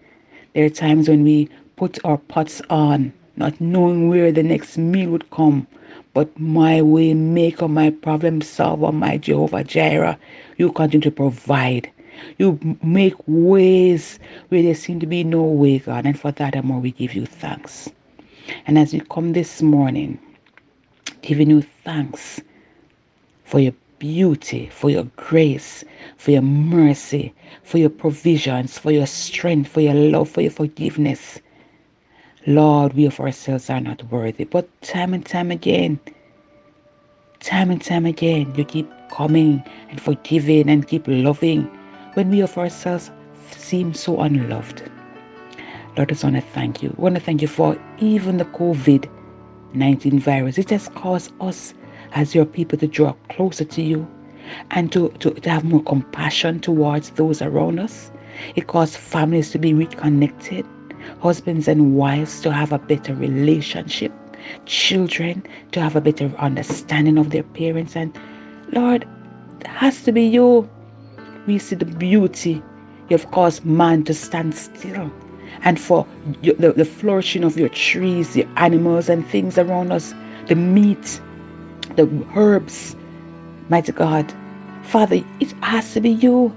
There 0.54 0.66
are 0.66 0.70
times 0.70 1.10
when 1.10 1.24
we 1.24 1.50
put 1.76 2.04
our 2.06 2.18
pots 2.18 2.62
on, 2.70 3.12
not 3.36 3.60
knowing 3.60 4.10
where 4.10 4.32
the 4.32 4.44
next 4.44 4.78
meal 4.78 5.10
would 5.10 5.30
come. 5.32 5.68
But 6.14 6.40
my 6.40 6.82
way 6.82 7.14
maker, 7.14 7.68
my 7.68 7.90
problem 7.90 8.42
solver, 8.42 8.92
my 8.92 9.18
Jehovah 9.18 9.66
Jireh, 9.66 10.18
you 10.58 10.72
continue 10.72 11.04
to 11.04 11.12
provide. 11.12 11.92
You 12.38 12.78
make 12.84 13.16
ways 13.28 14.20
where 14.50 14.62
there 14.62 14.76
seem 14.76 15.00
to 15.00 15.08
be 15.08 15.24
no 15.24 15.44
way, 15.44 15.80
God. 15.80 16.06
And 16.06 16.20
for 16.20 16.32
that, 16.32 16.56
and 16.56 16.66
more, 16.66 16.80
we 16.80 16.92
give 16.92 17.14
you 17.14 17.26
thanks. 17.26 17.90
And 18.68 18.78
as 18.78 18.94
we 18.94 19.00
come 19.02 19.34
this 19.34 19.62
morning, 19.62 20.20
giving 21.22 21.50
you 21.50 21.62
thanks 21.62 22.42
for 23.44 23.60
your 23.60 23.74
beauty, 24.00 24.70
for 24.70 24.90
your 24.90 25.06
grace, 25.16 25.84
for 26.18 26.32
your 26.32 26.42
mercy, 26.42 27.34
for 27.64 27.78
your 27.78 27.90
provisions, 27.90 28.78
for 28.78 28.92
your 28.92 29.08
strength, 29.08 29.70
for 29.72 29.82
your 29.82 29.94
love, 29.94 30.30
for 30.30 30.42
your 30.42 30.52
forgiveness. 30.52 31.40
Lord, 32.48 32.94
we 32.94 33.06
of 33.06 33.20
ourselves 33.20 33.70
are 33.70 33.82
not 33.82 34.04
worthy. 34.12 34.44
But 34.44 34.70
time 34.82 35.14
and 35.14 35.26
time 35.26 35.50
again, 35.50 36.00
time 37.40 37.72
and 37.72 37.82
time 37.82 38.06
again, 38.06 38.54
you 38.56 38.66
keep 38.66 38.90
coming 39.10 39.64
and 39.90 40.00
forgiving 40.00 40.70
and 40.70 40.88
keep 40.88 41.06
loving 41.08 41.70
when 42.16 42.30
we 42.30 42.42
of 42.42 42.58
ourselves 42.58 43.12
seem 43.52 43.94
so 43.94 44.20
unloved. 44.22 44.90
Lord, 45.98 46.12
I 46.12 46.16
want 46.24 46.36
to 46.36 46.42
thank 46.42 46.84
you. 46.84 46.94
I 46.98 47.02
want 47.02 47.16
to 47.16 47.22
thank 47.22 47.42
you 47.42 47.48
for 47.48 47.78
even 48.00 48.38
the 48.38 48.46
COVID 48.46 49.10
19 49.74 50.20
virus. 50.20 50.58
It 50.58 50.70
has 50.70 50.88
caused 50.90 51.34
us 51.42 51.74
as 52.14 52.34
your 52.34 52.46
people 52.46 52.78
to 52.80 52.88
draw 52.88 53.14
closer 53.30 53.66
to 53.66 53.82
you 53.82 54.08
and 54.72 54.92
to, 54.92 55.10
to, 55.20 55.32
to 55.32 55.50
have 55.50 55.64
more 55.64 55.84
compassion 55.84 56.60
towards 56.60 57.12
those 57.12 57.42
around 57.42 57.80
us. 57.80 58.12
It 58.56 58.68
caused 58.68 58.96
families 58.96 59.52
to 59.52 59.60
be 59.60 59.74
reconnected, 59.74 60.66
husbands 61.22 61.68
and 61.68 61.96
wives 61.96 62.42
to 62.42 62.52
have 62.52 62.72
a 62.72 62.80
better 62.80 63.14
relationship, 63.14 64.12
children 64.66 65.46
to 65.72 65.82
have 65.82 65.96
a 65.96 66.02
better 66.02 66.32
understanding 66.38 67.18
of 67.18 67.32
their 67.32 67.44
parents. 67.44 67.96
And 67.96 68.18
Lord, 68.72 69.06
it 69.60 69.68
has 69.68 70.04
to 70.04 70.12
be 70.12 70.24
you. 70.24 70.70
We 71.48 71.60
see 71.60 71.76
the 71.76 71.86
beauty. 71.86 72.64
You've 73.10 73.30
caused 73.32 73.66
man 73.66 74.04
to 74.06 74.14
stand 74.14 74.56
still 74.56 75.12
and 75.62 75.80
for 75.80 76.06
the, 76.42 76.74
the 76.76 76.86
flourishing 76.86 77.44
of 77.44 77.58
your 77.58 77.70
trees, 77.70 78.34
the 78.34 78.48
animals 78.58 79.10
and 79.10 79.26
things 79.28 79.58
around 79.58 79.92
us, 79.92 80.14
the 80.48 80.56
meat, 80.56 81.22
the 81.96 82.08
herbs. 82.36 82.96
Mighty 83.70 83.92
God, 83.92 84.32
Father, 84.84 85.24
it 85.40 85.52
has 85.64 85.94
to 85.94 86.02
be 86.02 86.12
you. 86.12 86.56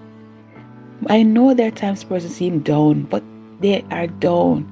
I 1.07 1.23
know 1.23 1.55
there 1.55 1.69
are 1.69 1.73
times 1.73 2.05
persons 2.05 2.35
seem 2.35 2.61
down, 2.61 3.03
but 3.05 3.23
they 3.61 3.83
are 3.91 4.07
down, 4.07 4.67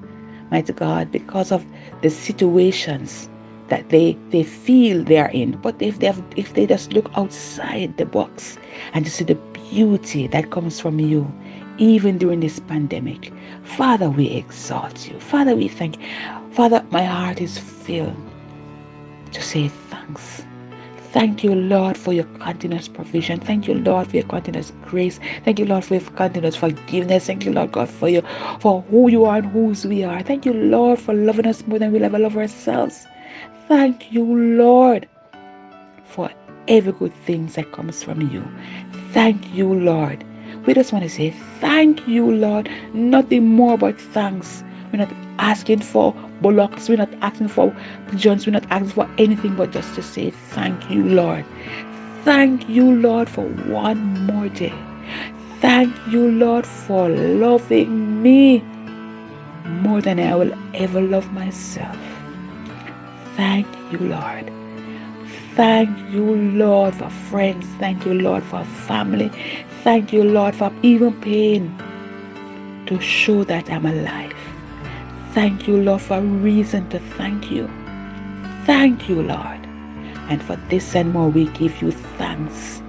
mighty 0.51 0.73
God, 0.73 1.11
because 1.11 1.51
of 1.51 1.65
the 2.03 2.11
situations 2.11 3.29
that 3.69 3.89
they 3.89 4.19
they 4.31 4.43
feel 4.43 5.03
they 5.03 5.19
are 5.19 5.31
in. 5.31 5.53
But 5.53 5.81
if 5.81 5.99
they 5.99 6.07
have, 6.07 6.23
if 6.37 6.55
they 6.55 6.67
just 6.67 6.93
look 6.93 7.11
outside 7.17 7.97
the 7.97 8.05
box 8.07 8.59
and 8.93 9.05
to 9.05 9.11
see 9.11 9.25
the 9.25 9.37
beauty 9.71 10.27
that 10.29 10.51
comes 10.51 10.81
from 10.81 11.01
you, 11.01 11.33
even 11.79 12.19
during 12.19 12.41
this 12.41 12.61
pandemic, 12.61 13.33
Father, 13.65 14.09
we 14.09 14.29
exalt 14.29 15.09
you. 15.09 15.19
Father, 15.21 15.55
we 15.55 15.69
thank 15.69 15.99
you. 15.99 16.07
Father, 16.53 16.85
my 16.91 17.03
heart 17.03 17.41
is 17.41 17.59
filled 17.59 18.17
to 19.33 19.43
say 19.43 19.69
thanks. 19.69 20.45
Thank 21.13 21.43
you, 21.43 21.55
Lord, 21.55 21.97
for 21.97 22.13
your 22.13 22.25
continuous 22.41 22.89
provision. 22.89 23.41
Thank 23.41 23.67
you, 23.67 23.75
Lord, 23.75 24.07
for 24.09 24.17
your 24.17 24.27
continuous 24.27 24.73
grace. 24.85 25.19
Thank 25.45 25.59
you, 25.59 25.65
Lord, 25.65 25.85
for 25.85 25.95
your 25.95 26.11
continuous 26.11 26.57
forgiveness. 26.57 27.27
Thank 27.27 27.45
you, 27.47 27.53
Lord 27.53 27.73
God, 27.73 27.89
for 27.89 28.09
you 28.09 28.23
for 28.61 28.83
who 28.83 29.11
you 29.11 29.25
are 29.25 29.39
and 29.39 29.47
whose 29.47 29.87
we 29.87 30.05
are. 30.05 30.23
Thank 30.23 30.45
you, 30.45 30.53
Lord, 30.53 30.99
for 30.99 31.15
loving 31.15 31.47
us 31.47 31.67
more 31.67 31.79
than 31.79 31.93
we'll 31.93 32.05
ever 32.05 32.19
love 32.19 32.37
ourselves. 32.37 33.07
Thank 33.67 34.13
you, 34.13 34.25
Lord, 34.25 35.09
for 36.05 36.31
every 36.69 36.93
good 36.93 37.15
thing 37.25 37.47
that 37.49 37.73
comes 37.73 38.03
from 38.03 38.21
you. 38.31 38.47
Thank 39.17 39.55
you, 39.55 39.73
Lord. 39.73 40.23
We 40.67 40.75
just 40.75 40.93
want 40.93 41.03
to 41.05 41.09
say 41.09 41.31
thank 41.59 42.07
you, 42.07 42.31
Lord. 42.31 42.69
Nothing 42.93 43.47
more 43.47 43.79
but 43.79 43.99
thanks. 43.99 44.63
We're 44.93 44.99
not 44.99 45.13
asking 45.39 45.81
for 45.81 46.13
bullocks. 46.43 46.91
We're 46.91 46.99
not 46.99 47.15
asking 47.23 47.49
for 47.49 47.75
pigeons. 48.09 48.47
We're 48.47 48.53
not 48.53 48.67
asking 48.71 48.91
for 48.91 49.09
anything 49.17 49.57
but 49.57 49.71
just 49.71 49.95
to 49.95 50.03
say 50.03 50.33
thank 50.33 50.91
you, 50.91 51.03
Lord. 51.03 51.47
Thank 52.25 52.69
you, 52.69 52.93
Lord, 52.93 53.31
for 53.31 53.49
one 53.73 54.27
more 54.27 54.51
day. 54.51 54.75
Thank 55.63 55.97
you, 56.09 56.31
Lord, 56.31 56.67
for 56.67 57.09
loving 57.09 58.23
me 58.23 58.59
more 59.65 60.03
than 60.03 60.21
I 60.21 60.35
will 60.37 60.53
ever 60.75 61.01
love 61.01 61.33
myself. 61.33 61.97
Thank 63.37 63.67
you, 63.91 63.99
Lord. 63.99 64.53
Thank 65.57 66.13
you, 66.13 66.35
Lord, 66.53 66.95
for 66.95 67.09
friends. 67.09 67.67
Thank 67.79 68.05
you, 68.05 68.13
Lord, 68.13 68.43
for 68.45 68.63
family. 68.65 69.31
Thank 69.83 70.13
you, 70.13 70.23
Lord, 70.23 70.55
for 70.55 70.71
even 70.83 71.19
pain 71.23 71.75
to 72.87 73.01
show 73.01 73.43
that 73.45 73.71
I'm 73.71 73.87
alive. 73.87 74.37
Thank 75.33 75.67
you, 75.67 75.79
Lord, 75.79 76.03
for 76.03 76.19
a 76.19 76.21
reason 76.21 76.87
to 76.91 76.99
thank 76.99 77.51
you. 77.51 77.71
Thank 78.67 79.09
you, 79.09 79.23
Lord. 79.23 79.61
And 80.29 80.43
for 80.43 80.57
this 80.69 80.95
and 80.95 81.11
more, 81.15 81.31
we 81.31 81.47
give 81.47 81.81
you 81.81 81.91
thanks. 81.91 82.83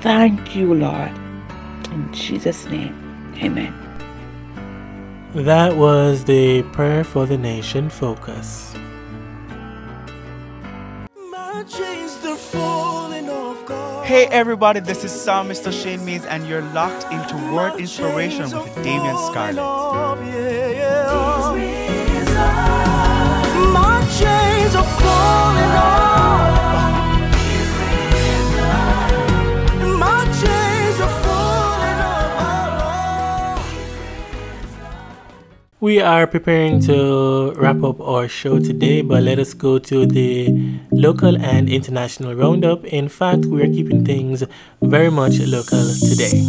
Thank 0.00 0.56
you, 0.56 0.72
Lord. 0.72 1.12
In 1.92 2.08
Jesus' 2.14 2.64
name, 2.66 2.94
amen. 3.42 3.74
That 5.34 5.76
was 5.76 6.24
the 6.24 6.62
Prayer 6.72 7.04
for 7.04 7.26
the 7.26 7.36
Nation 7.36 7.90
focus. 7.90 8.69
Hey 14.04 14.26
everybody, 14.26 14.80
this 14.80 15.04
is 15.04 15.12
Psalmist 15.12 15.72
Shane 15.72 16.04
Mais, 16.04 16.24
and 16.26 16.48
you're 16.48 16.62
locked 16.62 17.04
into 17.12 17.36
Word 17.54 17.78
Inspiration 17.78 18.50
with 18.50 18.74
Damien 18.82 19.16
Scarlett. 19.30 19.54
My 23.72 24.00
chains 24.18 24.74
are 24.74 24.82
falling 24.82 25.70
off. 25.76 25.99
We 35.80 35.98
are 35.98 36.26
preparing 36.26 36.80
to 36.82 37.52
wrap 37.56 37.82
up 37.82 38.02
our 38.02 38.28
show 38.28 38.58
today, 38.58 39.00
but 39.00 39.22
let 39.22 39.38
us 39.38 39.54
go 39.54 39.78
to 39.78 40.04
the 40.04 40.78
local 40.92 41.38
and 41.38 41.70
international 41.70 42.34
roundup. 42.34 42.84
In 42.84 43.08
fact, 43.08 43.46
we 43.46 43.62
are 43.62 43.66
keeping 43.66 44.04
things 44.04 44.44
very 44.82 45.10
much 45.10 45.38
local 45.38 45.82
today. 45.94 46.44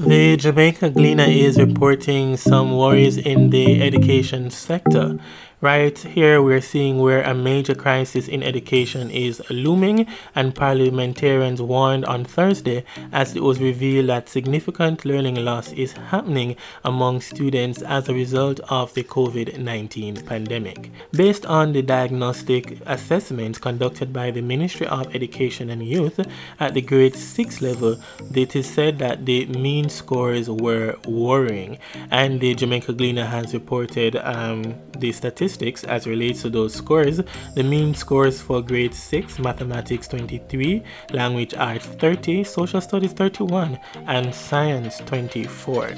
The 0.00 0.38
Jamaica 0.38 0.90
Gleaner 0.90 1.28
is 1.28 1.58
reporting 1.58 2.38
some 2.38 2.74
worries 2.78 3.18
in 3.18 3.50
the 3.50 3.82
education 3.82 4.50
sector. 4.50 5.18
Right 5.64 5.96
here, 5.98 6.42
we're 6.42 6.60
seeing 6.60 6.98
where 6.98 7.22
a 7.22 7.32
major 7.32 7.74
crisis 7.74 8.28
in 8.28 8.42
education 8.42 9.10
is 9.10 9.42
looming, 9.48 10.06
and 10.34 10.54
parliamentarians 10.54 11.62
warned 11.62 12.04
on 12.04 12.26
Thursday 12.26 12.84
as 13.10 13.34
it 13.34 13.42
was 13.42 13.60
revealed 13.60 14.10
that 14.10 14.28
significant 14.28 15.06
learning 15.06 15.36
loss 15.36 15.72
is 15.72 15.92
happening 15.92 16.56
among 16.84 17.22
students 17.22 17.80
as 17.80 18.10
a 18.10 18.12
result 18.12 18.60
of 18.68 18.92
the 18.92 19.04
COVID 19.04 19.56
19 19.56 20.26
pandemic. 20.26 20.90
Based 21.12 21.46
on 21.46 21.72
the 21.72 21.80
diagnostic 21.80 22.78
assessments 22.84 23.58
conducted 23.58 24.12
by 24.12 24.30
the 24.32 24.42
Ministry 24.42 24.86
of 24.88 25.16
Education 25.16 25.70
and 25.70 25.82
Youth 25.82 26.20
at 26.60 26.74
the 26.74 26.82
grade 26.82 27.16
6 27.16 27.62
level, 27.62 27.96
it 28.34 28.54
is 28.54 28.68
said 28.68 28.98
that 28.98 29.24
the 29.24 29.46
mean 29.46 29.88
scores 29.88 30.50
were 30.50 30.98
worrying, 31.06 31.78
and 32.10 32.38
the 32.42 32.54
Jamaica 32.54 32.92
Gleaner 32.92 33.24
has 33.24 33.54
reported 33.54 34.16
um, 34.16 34.74
the 34.98 35.10
statistics 35.12 35.53
as 35.84 36.06
relates 36.06 36.42
to 36.42 36.50
those 36.50 36.74
scores. 36.74 37.20
The 37.54 37.62
mean 37.62 37.94
scores 37.94 38.40
for 38.40 38.62
grade 38.62 38.94
6, 38.94 39.38
mathematics 39.38 40.08
23, 40.08 40.82
language 41.12 41.54
arts 41.54 41.86
30, 41.86 42.44
social 42.44 42.80
studies 42.80 43.12
31, 43.12 43.78
and 44.06 44.34
science 44.34 44.98
24. 45.06 45.90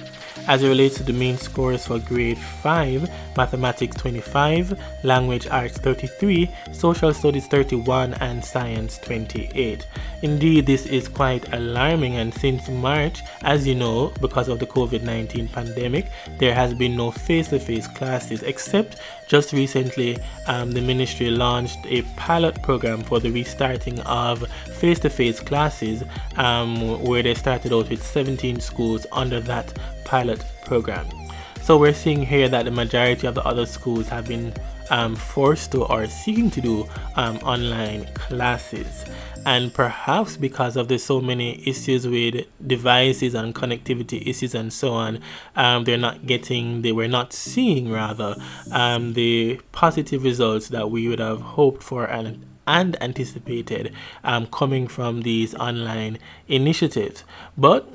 As 0.48 0.62
it 0.62 0.68
relates 0.68 0.96
to 0.96 1.02
the 1.02 1.12
mean 1.12 1.36
scores 1.36 1.86
for 1.86 1.98
grade 1.98 2.38
5, 2.38 3.10
mathematics 3.36 3.96
25, 3.96 4.78
language 5.04 5.46
arts 5.48 5.78
33, 5.78 6.50
social 6.72 7.12
studies 7.12 7.46
31, 7.46 8.14
and 8.14 8.44
science 8.44 8.98
28. 8.98 9.86
Indeed, 10.22 10.66
this 10.66 10.86
is 10.86 11.08
quite 11.08 11.52
alarming, 11.52 12.16
and 12.16 12.32
since 12.32 12.68
March, 12.68 13.22
as 13.42 13.66
you 13.66 13.74
know, 13.74 14.12
because 14.20 14.48
of 14.48 14.58
the 14.58 14.66
COVID 14.66 15.02
19 15.02 15.48
pandemic, 15.48 16.06
there 16.38 16.54
has 16.54 16.74
been 16.74 16.96
no 16.96 17.10
face 17.10 17.48
to 17.48 17.58
face 17.58 17.86
classes 17.86 18.42
except 18.42 18.96
just 19.26 19.52
recently, 19.52 20.18
um, 20.46 20.70
the 20.70 20.80
ministry 20.80 21.30
launched 21.30 21.78
a 21.86 22.02
pilot 22.16 22.62
program 22.62 23.02
for 23.02 23.18
the 23.18 23.30
restarting 23.30 23.98
of 24.00 24.46
face 24.78 25.00
to 25.00 25.10
face 25.10 25.40
classes, 25.40 26.04
um, 26.36 27.02
where 27.02 27.22
they 27.22 27.34
started 27.34 27.72
out 27.72 27.90
with 27.90 28.02
17 28.02 28.60
schools 28.60 29.04
under 29.10 29.40
that 29.40 29.72
pilot 30.06 30.42
program. 30.64 31.06
So 31.62 31.76
we're 31.76 31.94
seeing 31.94 32.24
here 32.24 32.48
that 32.48 32.64
the 32.64 32.70
majority 32.70 33.26
of 33.26 33.34
the 33.34 33.44
other 33.44 33.66
schools 33.66 34.08
have 34.08 34.28
been 34.28 34.54
um, 34.90 35.16
forced 35.16 35.72
to 35.72 35.84
or 35.84 36.06
seeking 36.06 36.50
to 36.52 36.60
do 36.60 36.88
um, 37.16 37.36
online 37.38 38.06
classes 38.14 39.04
and 39.44 39.72
perhaps 39.72 40.36
because 40.36 40.76
of 40.76 40.88
the 40.88 40.98
so 40.98 41.20
many 41.20 41.66
issues 41.66 42.06
with 42.06 42.46
devices 42.66 43.34
and 43.34 43.54
connectivity 43.54 44.26
issues 44.26 44.54
and 44.54 44.72
so 44.72 44.92
on 44.92 45.20
um, 45.54 45.84
they're 45.84 45.96
not 45.96 46.26
getting 46.26 46.82
they 46.82 46.92
were 46.92 47.08
not 47.08 47.32
seeing 47.32 47.90
rather 47.90 48.36
um, 48.72 49.14
the 49.14 49.60
positive 49.72 50.24
results 50.24 50.68
that 50.68 50.90
we 50.90 51.08
would 51.08 51.20
have 51.20 51.40
hoped 51.40 51.82
for 51.82 52.04
and 52.04 52.44
and 52.66 53.00
anticipated 53.00 53.92
um, 54.24 54.46
coming 54.48 54.88
from 54.88 55.22
these 55.22 55.54
online 55.54 56.18
initiatives 56.48 57.22
but 57.56 57.88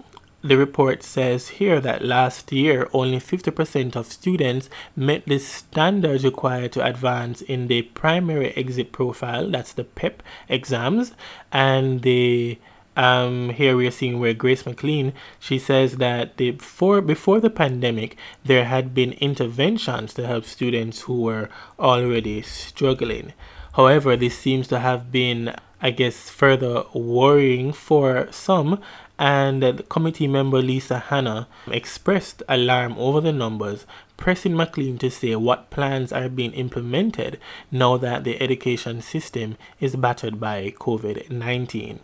the 0.43 0.57
report 0.57 1.03
says 1.03 1.49
here 1.49 1.79
that 1.79 2.03
last 2.03 2.51
year 2.51 2.89
only 2.93 3.19
50% 3.19 3.95
of 3.95 4.11
students 4.11 4.69
met 4.95 5.25
the 5.25 5.37
standards 5.37 6.23
required 6.23 6.71
to 6.73 6.85
advance 6.85 7.41
in 7.41 7.67
the 7.67 7.83
primary 7.83 8.51
exit 8.57 8.91
profile, 8.91 9.49
that's 9.49 9.73
the 9.73 9.83
PEP 9.83 10.23
exams, 10.49 11.13
and 11.51 12.01
the 12.01 12.57
um, 12.97 13.51
here 13.51 13.77
we 13.77 13.87
are 13.87 13.91
seeing 13.91 14.19
where 14.19 14.33
Grace 14.33 14.65
McLean 14.65 15.13
she 15.39 15.57
says 15.57 15.97
that 15.97 16.35
the, 16.35 16.51
before 16.51 16.99
before 16.99 17.39
the 17.39 17.49
pandemic 17.49 18.17
there 18.43 18.65
had 18.65 18.93
been 18.93 19.13
interventions 19.13 20.13
to 20.15 20.27
help 20.27 20.43
students 20.43 21.01
who 21.01 21.21
were 21.21 21.49
already 21.79 22.41
struggling. 22.41 23.31
However, 23.73 24.17
this 24.17 24.37
seems 24.37 24.67
to 24.67 24.79
have 24.79 25.09
been 25.09 25.55
I 25.81 25.91
guess 25.91 26.29
further 26.29 26.83
worrying 26.93 27.71
for 27.71 28.27
some 28.29 28.81
and 29.21 29.61
the 29.61 29.83
committee 29.83 30.25
member 30.25 30.63
Lisa 30.63 30.97
Hanna 30.97 31.47
expressed 31.67 32.41
alarm 32.49 32.95
over 32.97 33.21
the 33.21 33.31
numbers, 33.31 33.85
pressing 34.17 34.55
McLean 34.55 34.97
to 34.97 35.11
say 35.11 35.35
what 35.35 35.69
plans 35.69 36.11
are 36.11 36.27
being 36.27 36.53
implemented 36.53 37.39
now 37.69 37.97
that 37.97 38.23
the 38.23 38.41
education 38.41 38.99
system 38.99 39.57
is 39.79 39.95
battered 39.95 40.39
by 40.39 40.71
COVID 40.71 41.29
19. 41.29 41.99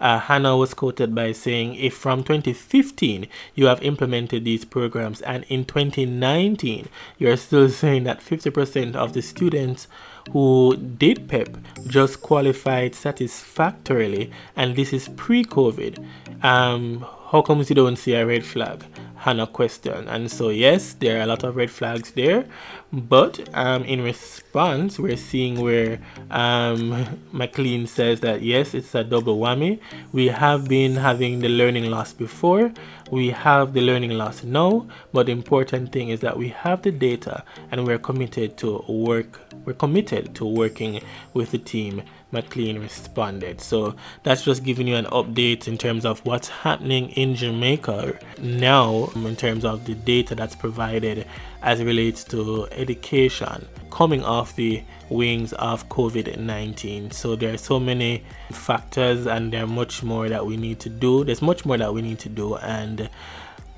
Uh, 0.00 0.20
Hanna 0.20 0.56
was 0.56 0.72
quoted 0.72 1.12
by 1.12 1.32
saying, 1.32 1.74
If 1.74 1.94
from 1.94 2.22
2015 2.22 3.26
you 3.56 3.66
have 3.66 3.82
implemented 3.82 4.44
these 4.44 4.64
programs 4.64 5.20
and 5.22 5.44
in 5.48 5.64
2019 5.64 6.88
you're 7.18 7.36
still 7.36 7.68
saying 7.68 8.04
that 8.04 8.20
50% 8.20 8.94
of 8.94 9.12
the 9.12 9.22
students 9.22 9.88
who 10.32 10.76
did 10.76 11.28
PEP 11.28 11.56
just 11.86 12.22
qualified 12.22 12.94
satisfactorily, 12.94 14.30
and 14.56 14.76
this 14.76 14.92
is 14.92 15.08
pre 15.16 15.44
COVID, 15.44 16.04
um, 16.42 17.06
how 17.30 17.42
come 17.42 17.64
you 17.68 17.74
don't 17.74 17.96
see 17.96 18.14
a 18.14 18.26
red 18.26 18.44
flag? 18.44 18.84
Hanna 19.20 19.46
question. 19.46 20.08
And 20.08 20.30
so, 20.30 20.48
yes, 20.48 20.94
there 20.94 21.18
are 21.18 21.22
a 21.22 21.26
lot 21.26 21.44
of 21.44 21.54
red 21.54 21.70
flags 21.70 22.12
there, 22.12 22.46
but 22.90 23.48
um, 23.52 23.84
in 23.84 24.02
response, 24.02 24.98
we're 24.98 25.18
seeing 25.18 25.60
where 25.60 26.00
um, 26.30 27.18
McLean 27.32 27.86
says 27.86 28.20
that 28.20 28.40
yes, 28.42 28.72
it's 28.72 28.94
a 28.94 29.04
double 29.04 29.38
whammy. 29.38 29.78
We 30.12 30.28
have 30.28 30.68
been 30.68 30.96
having 30.96 31.40
the 31.40 31.50
learning 31.50 31.90
loss 31.90 32.14
before, 32.14 32.72
we 33.10 33.30
have 33.30 33.74
the 33.74 33.82
learning 33.82 34.12
loss 34.12 34.42
now, 34.42 34.86
but 35.12 35.26
the 35.26 35.32
important 35.32 35.92
thing 35.92 36.08
is 36.08 36.20
that 36.20 36.38
we 36.38 36.48
have 36.48 36.82
the 36.82 36.92
data 36.92 37.44
and 37.70 37.86
we're 37.86 37.98
committed 37.98 38.56
to 38.58 38.84
work, 38.88 39.40
we're 39.66 39.74
committed 39.74 40.34
to 40.36 40.46
working 40.46 41.02
with 41.34 41.50
the 41.50 41.58
team 41.58 42.02
McLean 42.32 42.78
responded. 42.78 43.60
So 43.60 43.94
that's 44.22 44.44
just 44.44 44.64
giving 44.64 44.86
you 44.86 44.96
an 44.96 45.06
update 45.06 45.68
in 45.68 45.78
terms 45.78 46.04
of 46.04 46.24
what's 46.24 46.48
happening 46.48 47.10
in 47.10 47.34
Jamaica 47.34 48.18
now, 48.40 49.10
in 49.14 49.36
terms 49.36 49.64
of 49.64 49.84
the 49.84 49.94
data 49.94 50.34
that's 50.34 50.54
provided 50.54 51.26
as 51.62 51.80
it 51.80 51.84
relates 51.84 52.24
to 52.24 52.66
education 52.72 53.68
coming 53.90 54.22
off 54.22 54.54
the 54.56 54.82
wings 55.08 55.52
of 55.54 55.88
COVID 55.88 56.38
19. 56.38 57.10
So 57.10 57.36
there 57.36 57.54
are 57.54 57.58
so 57.58 57.80
many 57.80 58.24
factors, 58.52 59.26
and 59.26 59.52
there 59.52 59.64
are 59.64 59.66
much 59.66 60.02
more 60.02 60.28
that 60.28 60.46
we 60.46 60.56
need 60.56 60.80
to 60.80 60.88
do. 60.88 61.24
There's 61.24 61.42
much 61.42 61.64
more 61.66 61.76
that 61.76 61.92
we 61.92 62.02
need 62.02 62.18
to 62.20 62.28
do, 62.28 62.56
and 62.56 63.10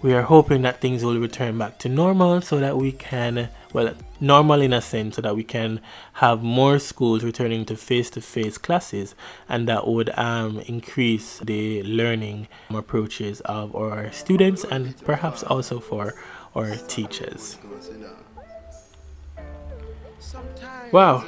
we 0.03 0.13
are 0.13 0.23
hoping 0.23 0.63
that 0.63 0.81
things 0.81 1.05
will 1.05 1.19
return 1.19 1.57
back 1.57 1.79
to 1.79 1.89
normal 1.89 2.41
so 2.41 2.59
that 2.59 2.77
we 2.77 2.91
can 2.91 3.49
well 3.73 3.95
normal 4.21 4.61
in 4.61 4.73
a 4.73 4.81
sense 4.81 5.17
so 5.17 5.23
that 5.23 5.37
we 5.37 5.45
can 5.45 5.81
have 6.15 6.43
more 6.43 6.79
schools 6.79 7.23
returning 7.23 7.65
to 7.65 7.77
face-to-face 7.77 8.59
classes 8.59 9.15
and 9.49 9.69
that 9.69 9.87
would 9.87 10.11
um, 10.19 10.59
increase 10.61 11.39
the 11.39 11.83
learning 11.85 12.49
approaches 12.71 13.41
of 13.43 13.75
our 13.75 14.11
students 14.13 14.65
and 14.65 14.97
perhaps 15.05 15.43
also 15.45 15.79
for 15.79 16.15
our 16.55 16.75
teachers. 16.89 17.59
Wow 20.91 21.25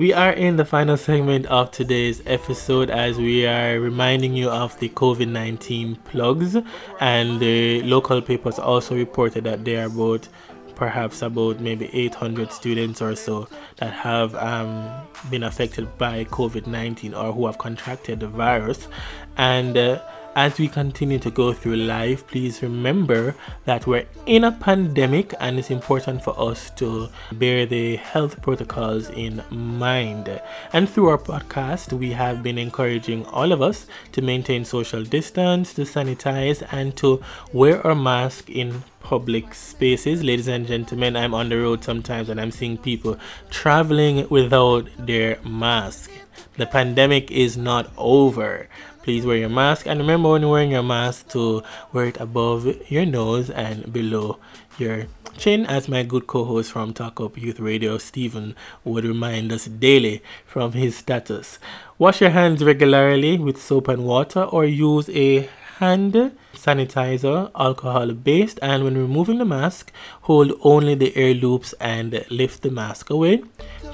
we 0.00 0.14
are 0.14 0.32
in 0.32 0.56
the 0.56 0.64
final 0.64 0.96
segment 0.96 1.44
of 1.48 1.70
today's 1.70 2.22
episode 2.24 2.88
as 2.88 3.18
we 3.18 3.46
are 3.46 3.78
reminding 3.78 4.34
you 4.34 4.48
of 4.48 4.78
the 4.80 4.88
COVID 4.88 5.28
19 5.28 5.96
plugs, 5.96 6.56
and 7.00 7.38
the 7.38 7.82
local 7.82 8.22
papers 8.22 8.58
also 8.58 8.94
reported 8.96 9.44
that 9.44 9.62
there 9.66 9.82
are 9.82 9.88
about 9.88 10.26
perhaps 10.74 11.20
about 11.20 11.60
maybe 11.60 11.90
800 11.92 12.50
students 12.50 13.02
or 13.02 13.14
so 13.14 13.46
that 13.76 13.92
have 13.92 14.34
um, 14.36 14.90
been 15.28 15.42
affected 15.42 15.86
by 15.98 16.24
COVID 16.24 16.66
19 16.66 17.12
or 17.12 17.34
who 17.34 17.44
have 17.44 17.58
contracted 17.58 18.20
the 18.20 18.28
virus. 18.28 18.88
And 19.36 19.76
uh, 19.76 20.02
as 20.36 20.58
we 20.58 20.68
continue 20.68 21.18
to 21.18 21.30
go 21.30 21.52
through 21.52 21.76
life, 21.76 22.26
please 22.26 22.62
remember 22.62 23.34
that 23.64 23.86
we're 23.86 24.06
in 24.26 24.44
a 24.44 24.52
pandemic 24.52 25.34
and 25.40 25.58
it's 25.58 25.70
important 25.70 26.22
for 26.22 26.38
us 26.40 26.70
to 26.70 27.08
bear 27.32 27.66
the 27.66 27.96
health 27.96 28.40
protocols 28.40 29.10
in 29.10 29.42
mind. 29.50 30.40
And 30.72 30.88
through 30.88 31.08
our 31.08 31.18
podcast, 31.18 31.92
we 31.92 32.12
have 32.12 32.42
been 32.42 32.58
encouraging 32.58 33.26
all 33.26 33.52
of 33.52 33.60
us 33.60 33.86
to 34.12 34.22
maintain 34.22 34.64
social 34.64 35.04
distance, 35.04 35.74
to 35.74 35.82
sanitize, 35.82 36.66
and 36.72 36.96
to 36.98 37.22
wear 37.52 37.84
our 37.86 37.94
mask 37.94 38.48
in 38.48 38.84
public 39.00 39.54
spaces. 39.54 40.22
Ladies 40.22 40.48
and 40.48 40.66
gentlemen, 40.66 41.16
I'm 41.16 41.34
on 41.34 41.48
the 41.48 41.58
road 41.58 41.82
sometimes 41.82 42.28
and 42.28 42.40
I'm 42.40 42.52
seeing 42.52 42.78
people 42.78 43.18
traveling 43.50 44.28
without 44.28 44.88
their 44.98 45.40
mask. 45.42 46.10
The 46.56 46.66
pandemic 46.66 47.30
is 47.30 47.56
not 47.56 47.90
over 47.96 48.68
please 49.02 49.24
wear 49.26 49.36
your 49.36 49.48
mask. 49.48 49.86
And 49.86 50.00
remember 50.00 50.30
when 50.30 50.48
wearing 50.48 50.72
your 50.72 50.82
mask 50.82 51.28
to 51.28 51.62
wear 51.92 52.06
it 52.06 52.20
above 52.20 52.90
your 52.90 53.06
nose 53.06 53.50
and 53.50 53.92
below 53.92 54.38
your 54.78 55.06
chin 55.36 55.64
as 55.66 55.88
my 55.88 56.02
good 56.02 56.26
co-host 56.26 56.72
from 56.72 56.92
talk 56.92 57.20
up 57.20 57.38
youth 57.38 57.60
radio 57.60 57.96
stephen 57.96 58.54
would 58.84 59.04
remind 59.04 59.52
us 59.52 59.66
daily 59.66 60.22
from 60.44 60.72
his 60.72 60.96
status. 60.96 61.58
Wash 61.98 62.20
your 62.20 62.30
hands 62.30 62.64
regularly 62.64 63.38
with 63.38 63.60
soap 63.60 63.88
and 63.88 64.04
water 64.04 64.42
or 64.42 64.64
use 64.64 65.08
a 65.10 65.48
hand 65.80 66.16
sanitizer 66.52 67.50
alcohol 67.54 68.12
based 68.12 68.58
and 68.60 68.84
when 68.84 68.96
removing 68.98 69.38
the 69.38 69.44
mask 69.44 69.92
hold 70.28 70.52
only 70.60 70.94
the 70.94 71.16
air 71.16 71.32
loops 71.34 71.72
and 71.80 72.24
lift 72.30 72.62
the 72.62 72.70
mask 72.70 73.08
away 73.08 73.42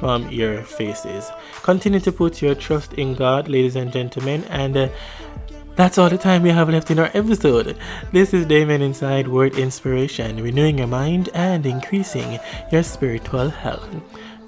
from 0.00 0.28
your 0.30 0.62
faces. 0.62 1.30
Continue 1.62 2.00
to 2.00 2.12
put 2.12 2.42
your 2.42 2.54
trust 2.54 2.92
in 2.94 3.14
God, 3.14 3.48
ladies 3.48 3.76
and 3.76 3.92
gentlemen, 3.92 4.44
and 4.44 4.76
uh, 4.76 4.88
that's 5.76 5.98
all 5.98 6.08
the 6.08 6.18
time 6.18 6.42
we 6.42 6.50
have 6.50 6.68
left 6.70 6.90
in 6.90 6.98
our 6.98 7.10
episode. 7.14 7.76
This 8.10 8.34
is 8.34 8.46
Damien 8.46 8.82
Inside 8.82 9.28
Word 9.28 9.56
Inspiration, 9.56 10.42
renewing 10.42 10.78
your 10.78 10.86
mind 10.86 11.28
and 11.34 11.66
increasing 11.66 12.38
your 12.72 12.82
spiritual 12.82 13.50
health. 13.50 13.88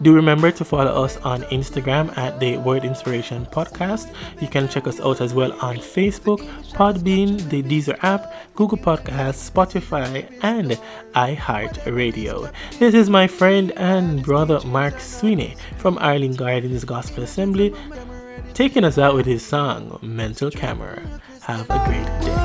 Do 0.01 0.15
remember 0.15 0.51
to 0.53 0.65
follow 0.65 1.05
us 1.05 1.17
on 1.19 1.43
Instagram 1.45 2.17
at 2.17 2.39
the 2.39 2.57
Word 2.59 2.85
Inspiration 2.85 3.47
Podcast. 3.47 4.15
You 4.41 4.47
can 4.47 4.69
check 4.69 4.87
us 4.87 5.01
out 5.01 5.21
as 5.21 5.35
well 5.35 5.53
on 5.61 5.77
Facebook, 5.77 6.39
Podbean, 6.73 7.49
the 7.49 7.63
Deezer 7.63 7.99
app, 8.05 8.33
Google 8.55 8.79
Podcasts, 8.79 9.51
Spotify, 9.51 10.31
and 10.43 10.79
iHeartRadio. 11.15 12.53
This 12.79 12.95
is 12.95 13.11
my 13.11 13.27
friend 13.27 13.73
and 13.77 14.23
brother 14.23 14.61
Mark 14.65 15.01
Sweeney 15.01 15.57
from 15.79 15.99
Arlene 15.99 16.35
Gardens 16.35 16.85
Gospel 16.85 17.25
Assembly 17.25 17.75
taking 18.55 18.83
us 18.85 18.99
out 18.99 19.15
with 19.15 19.27
his 19.27 19.45
song 19.45 19.99
Mental 20.03 20.51
Camera. 20.51 21.01
Have 21.43 21.71
a 21.71 21.79
great 21.87 22.07
day. 22.21 22.39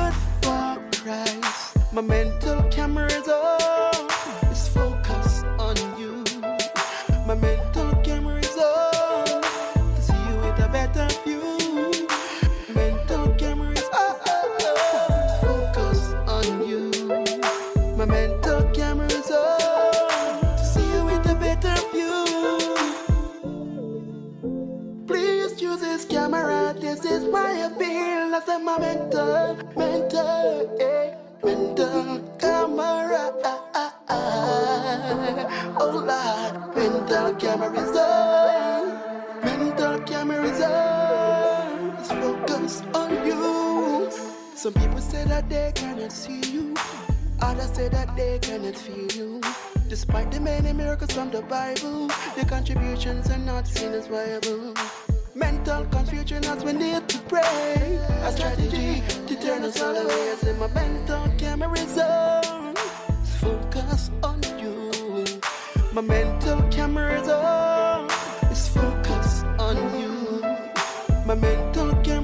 miracles 50.76 51.12
from 51.12 51.30
the 51.30 51.42
Bible. 51.42 52.08
The 52.36 52.44
contributions 52.46 53.30
are 53.30 53.38
not 53.38 53.66
seen 53.66 53.92
as 53.92 54.06
viable. 54.08 54.74
Mental 55.34 55.84
confusion 55.86 56.44
as 56.44 56.64
we 56.64 56.72
need 56.72 57.08
to 57.08 57.18
pray. 57.28 57.98
A 58.22 58.32
strategy 58.32 59.02
to 59.26 59.34
turn 59.40 59.62
us 59.64 59.80
all 59.80 59.96
away 59.96 60.28
as 60.30 60.42
in 60.44 60.58
my 60.58 60.68
mental 60.68 61.24
camera 61.38 61.84
zone. 61.98 62.74
Focus 63.40 64.10
on 64.22 64.40
you. 64.58 64.90
My 65.92 66.02
mental 66.02 66.60
camera 66.70 67.24
zone 67.24 68.10
is 68.50 68.68
focused 68.68 69.44
on 69.58 69.76
you. 70.00 70.40
My 71.26 71.34
mental 71.34 71.94
camera. 72.02 72.23